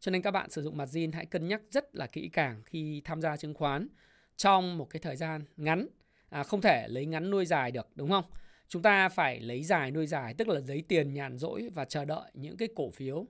Cho 0.00 0.10
nên 0.10 0.22
các 0.22 0.30
bạn 0.30 0.50
sử 0.50 0.62
dụng 0.62 0.76
margin 0.76 1.12
hãy 1.12 1.26
cân 1.26 1.48
nhắc 1.48 1.62
rất 1.70 1.94
là 1.94 2.06
kỹ 2.06 2.28
càng 2.32 2.62
khi 2.64 3.02
tham 3.04 3.22
gia 3.22 3.36
chứng 3.36 3.54
khoán 3.54 3.88
trong 4.36 4.78
một 4.78 4.90
cái 4.90 5.00
thời 5.00 5.16
gian 5.16 5.42
ngắn. 5.56 5.86
À, 6.28 6.42
không 6.42 6.60
thể 6.60 6.88
lấy 6.88 7.06
ngắn 7.06 7.30
nuôi 7.30 7.46
dài 7.46 7.70
được 7.70 7.88
đúng 7.94 8.10
không? 8.10 8.24
Chúng 8.68 8.82
ta 8.82 9.08
phải 9.08 9.40
lấy 9.40 9.62
dài 9.62 9.90
nuôi 9.90 10.06
dài 10.06 10.34
tức 10.34 10.48
là 10.48 10.60
lấy 10.66 10.82
tiền 10.88 11.14
nhàn 11.14 11.38
rỗi 11.38 11.68
và 11.74 11.84
chờ 11.84 12.04
đợi 12.04 12.30
những 12.34 12.56
cái 12.56 12.68
cổ 12.76 12.90
phiếu 12.90 13.26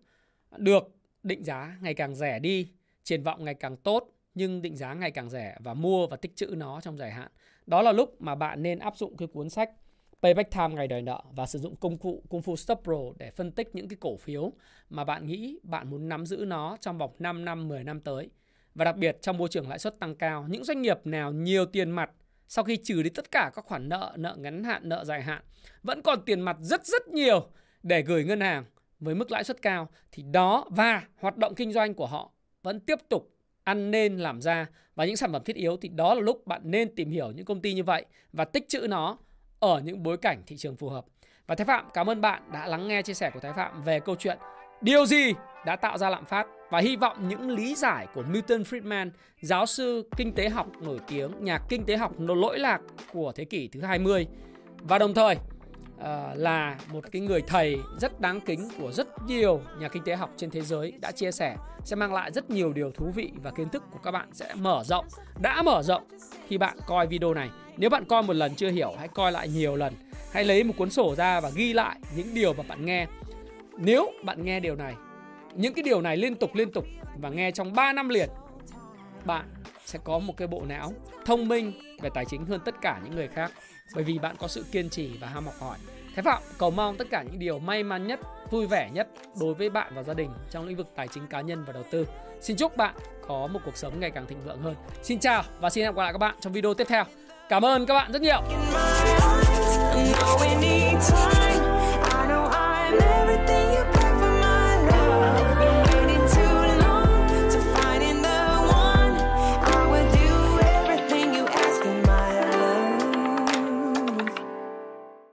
được 0.56 0.82
định 1.22 1.44
giá 1.44 1.76
ngày 1.82 1.94
càng 1.94 2.14
rẻ 2.14 2.38
đi, 2.38 2.72
triển 3.04 3.22
vọng 3.22 3.44
ngày 3.44 3.54
càng 3.54 3.76
tốt 3.76 4.12
nhưng 4.34 4.62
định 4.62 4.76
giá 4.76 4.94
ngày 4.94 5.10
càng 5.10 5.30
rẻ 5.30 5.56
và 5.60 5.74
mua 5.74 6.06
và 6.06 6.16
tích 6.16 6.36
trữ 6.36 6.46
nó 6.46 6.80
trong 6.80 6.98
dài 6.98 7.10
hạn. 7.10 7.28
Đó 7.66 7.82
là 7.82 7.92
lúc 7.92 8.22
mà 8.22 8.34
bạn 8.34 8.62
nên 8.62 8.78
áp 8.78 8.96
dụng 8.96 9.16
cái 9.16 9.28
cuốn 9.28 9.50
sách 9.50 9.70
Payback 10.22 10.50
Time 10.50 10.68
ngày 10.68 10.88
đời 10.88 11.02
nợ 11.02 11.22
và 11.36 11.46
sử 11.46 11.58
dụng 11.58 11.76
công 11.76 11.98
cụ 11.98 12.22
Kung 12.28 12.40
Fu 12.40 12.56
Stop 12.56 12.80
Pro 12.84 12.98
để 13.16 13.30
phân 13.30 13.52
tích 13.52 13.74
những 13.74 13.88
cái 13.88 13.96
cổ 14.00 14.16
phiếu 14.16 14.52
mà 14.90 15.04
bạn 15.04 15.26
nghĩ 15.26 15.58
bạn 15.62 15.90
muốn 15.90 16.08
nắm 16.08 16.26
giữ 16.26 16.44
nó 16.46 16.76
trong 16.80 16.98
vòng 16.98 17.10
5 17.18 17.44
năm, 17.44 17.68
10 17.68 17.84
năm 17.84 18.00
tới. 18.00 18.30
Và 18.74 18.84
đặc 18.84 18.96
biệt 18.96 19.18
trong 19.22 19.38
môi 19.38 19.48
trường 19.48 19.68
lãi 19.68 19.78
suất 19.78 20.00
tăng 20.00 20.14
cao, 20.14 20.46
những 20.48 20.64
doanh 20.64 20.82
nghiệp 20.82 20.98
nào 21.04 21.32
nhiều 21.32 21.66
tiền 21.66 21.90
mặt 21.90 22.10
sau 22.48 22.64
khi 22.64 22.76
trừ 22.76 23.02
đi 23.02 23.10
tất 23.10 23.30
cả 23.30 23.50
các 23.54 23.64
khoản 23.64 23.88
nợ, 23.88 24.12
nợ 24.16 24.36
ngắn 24.38 24.64
hạn, 24.64 24.88
nợ 24.88 25.04
dài 25.04 25.22
hạn, 25.22 25.42
vẫn 25.82 26.02
còn 26.02 26.24
tiền 26.24 26.40
mặt 26.40 26.56
rất 26.60 26.86
rất 26.86 27.08
nhiều 27.08 27.46
để 27.82 28.02
gửi 28.02 28.24
ngân 28.24 28.40
hàng 28.40 28.64
với 29.00 29.14
mức 29.14 29.30
lãi 29.30 29.44
suất 29.44 29.62
cao 29.62 29.88
thì 30.12 30.22
đó 30.22 30.66
và 30.70 31.02
hoạt 31.16 31.36
động 31.36 31.54
kinh 31.54 31.72
doanh 31.72 31.94
của 31.94 32.06
họ 32.06 32.32
vẫn 32.62 32.80
tiếp 32.80 32.98
tục 33.08 33.30
ăn 33.64 33.90
nên 33.90 34.18
làm 34.18 34.40
ra 34.40 34.66
và 34.94 35.04
những 35.04 35.16
sản 35.16 35.32
phẩm 35.32 35.42
thiết 35.44 35.56
yếu 35.56 35.76
thì 35.76 35.88
đó 35.88 36.14
là 36.14 36.20
lúc 36.20 36.46
bạn 36.46 36.60
nên 36.64 36.94
tìm 36.94 37.10
hiểu 37.10 37.30
những 37.30 37.44
công 37.44 37.60
ty 37.60 37.74
như 37.74 37.84
vậy 37.84 38.06
và 38.32 38.44
tích 38.44 38.68
trữ 38.68 38.86
nó 38.88 39.18
ở 39.60 39.80
những 39.84 40.02
bối 40.02 40.16
cảnh 40.16 40.42
thị 40.46 40.56
trường 40.56 40.76
phù 40.76 40.88
hợp. 40.88 41.04
Và 41.46 41.54
Thái 41.54 41.64
Phạm 41.64 41.88
cảm 41.94 42.10
ơn 42.10 42.20
bạn 42.20 42.42
đã 42.52 42.66
lắng 42.66 42.88
nghe 42.88 43.02
chia 43.02 43.14
sẻ 43.14 43.30
của 43.34 43.40
Thái 43.40 43.52
Phạm 43.52 43.82
về 43.82 44.00
câu 44.00 44.16
chuyện 44.18 44.38
điều 44.80 45.06
gì 45.06 45.32
đã 45.66 45.76
tạo 45.76 45.98
ra 45.98 46.10
lạm 46.10 46.24
phát 46.24 46.46
và 46.70 46.78
hy 46.78 46.96
vọng 46.96 47.28
những 47.28 47.50
lý 47.50 47.74
giải 47.74 48.06
của 48.14 48.22
Milton 48.22 48.62
Friedman, 48.62 49.10
giáo 49.40 49.66
sư 49.66 50.08
kinh 50.16 50.32
tế 50.34 50.48
học 50.48 50.66
nổi 50.82 50.98
tiếng, 51.08 51.44
nhà 51.44 51.58
kinh 51.68 51.84
tế 51.84 51.96
học 51.96 52.12
lỗi 52.18 52.58
lạc 52.58 52.80
của 53.12 53.32
thế 53.34 53.44
kỷ 53.44 53.68
thứ 53.68 53.80
20 53.80 54.26
và 54.78 54.98
đồng 54.98 55.14
thời 55.14 55.36
uh, 55.98 56.04
là 56.34 56.78
một 56.92 57.04
cái 57.12 57.22
người 57.22 57.42
thầy 57.46 57.78
rất 58.00 58.20
đáng 58.20 58.40
kính 58.40 58.68
của 58.78 58.92
rất 58.92 59.08
nhiều 59.26 59.60
nhà 59.80 59.88
kinh 59.88 60.02
tế 60.02 60.16
học 60.16 60.30
trên 60.36 60.50
thế 60.50 60.60
giới 60.60 60.92
đã 61.00 61.12
chia 61.12 61.32
sẻ 61.32 61.56
sẽ 61.84 61.96
mang 61.96 62.14
lại 62.14 62.32
rất 62.32 62.50
nhiều 62.50 62.72
điều 62.72 62.90
thú 62.90 63.10
vị 63.14 63.32
và 63.42 63.50
kiến 63.50 63.68
thức 63.68 63.82
của 63.90 63.98
các 64.04 64.10
bạn 64.10 64.28
sẽ 64.32 64.54
mở 64.54 64.82
rộng, 64.84 65.06
đã 65.40 65.62
mở 65.62 65.82
rộng 65.82 66.02
khi 66.48 66.58
bạn 66.58 66.76
coi 66.86 67.06
video 67.06 67.34
này. 67.34 67.50
Nếu 67.76 67.90
bạn 67.90 68.04
coi 68.04 68.22
một 68.22 68.32
lần 68.32 68.54
chưa 68.54 68.70
hiểu, 68.70 68.94
hãy 68.98 69.08
coi 69.08 69.32
lại 69.32 69.48
nhiều 69.48 69.76
lần. 69.76 69.94
Hãy 70.32 70.44
lấy 70.44 70.64
một 70.64 70.74
cuốn 70.76 70.90
sổ 70.90 71.14
ra 71.14 71.40
và 71.40 71.50
ghi 71.54 71.72
lại 71.72 71.98
những 72.16 72.34
điều 72.34 72.54
mà 72.54 72.62
bạn 72.68 72.86
nghe. 72.86 73.06
Nếu 73.76 74.12
bạn 74.24 74.44
nghe 74.44 74.60
điều 74.60 74.76
này, 74.76 74.94
những 75.54 75.74
cái 75.74 75.82
điều 75.82 76.00
này 76.00 76.16
liên 76.16 76.34
tục 76.34 76.54
liên 76.54 76.72
tục 76.72 76.84
và 77.20 77.28
nghe 77.28 77.50
trong 77.50 77.72
3 77.72 77.92
năm 77.92 78.08
liền, 78.08 78.28
bạn 79.24 79.46
sẽ 79.88 79.98
có 80.04 80.18
một 80.18 80.36
cái 80.36 80.48
bộ 80.48 80.62
não 80.66 80.92
thông 81.24 81.48
minh 81.48 81.72
về 82.00 82.10
tài 82.14 82.24
chính 82.24 82.46
hơn 82.46 82.60
tất 82.64 82.74
cả 82.80 83.00
những 83.04 83.16
người 83.16 83.28
khác 83.28 83.52
bởi 83.94 84.04
vì 84.04 84.18
bạn 84.18 84.36
có 84.38 84.48
sự 84.48 84.64
kiên 84.72 84.90
trì 84.90 85.16
và 85.20 85.28
ham 85.28 85.44
học 85.44 85.54
hỏi. 85.60 85.78
Thái 86.14 86.22
Phạm 86.22 86.42
cầu 86.58 86.70
mong 86.70 86.96
tất 86.96 87.06
cả 87.10 87.22
những 87.22 87.38
điều 87.38 87.58
may 87.58 87.82
mắn 87.82 88.06
nhất, 88.06 88.20
vui 88.50 88.66
vẻ 88.66 88.90
nhất 88.92 89.08
đối 89.40 89.54
với 89.54 89.70
bạn 89.70 89.92
và 89.94 90.02
gia 90.02 90.14
đình 90.14 90.30
trong 90.50 90.66
lĩnh 90.66 90.76
vực 90.76 90.88
tài 90.96 91.08
chính 91.08 91.26
cá 91.26 91.40
nhân 91.40 91.64
và 91.66 91.72
đầu 91.72 91.82
tư. 91.90 92.06
Xin 92.40 92.56
chúc 92.56 92.76
bạn 92.76 92.94
có 93.28 93.46
một 93.46 93.60
cuộc 93.64 93.76
sống 93.76 94.00
ngày 94.00 94.10
càng 94.10 94.26
thịnh 94.26 94.44
vượng 94.44 94.62
hơn. 94.62 94.74
Xin 95.02 95.18
chào 95.18 95.42
và 95.60 95.70
xin 95.70 95.84
hẹn 95.84 95.94
gặp 95.94 96.02
lại 96.02 96.12
các 96.12 96.18
bạn 96.18 96.34
trong 96.40 96.52
video 96.52 96.74
tiếp 96.74 96.86
theo. 96.88 97.04
Cảm 97.48 97.64
ơn 97.64 97.86
các 97.86 97.94
bạn 97.94 98.12
rất 98.12 98.22
nhiều. 98.22 98.42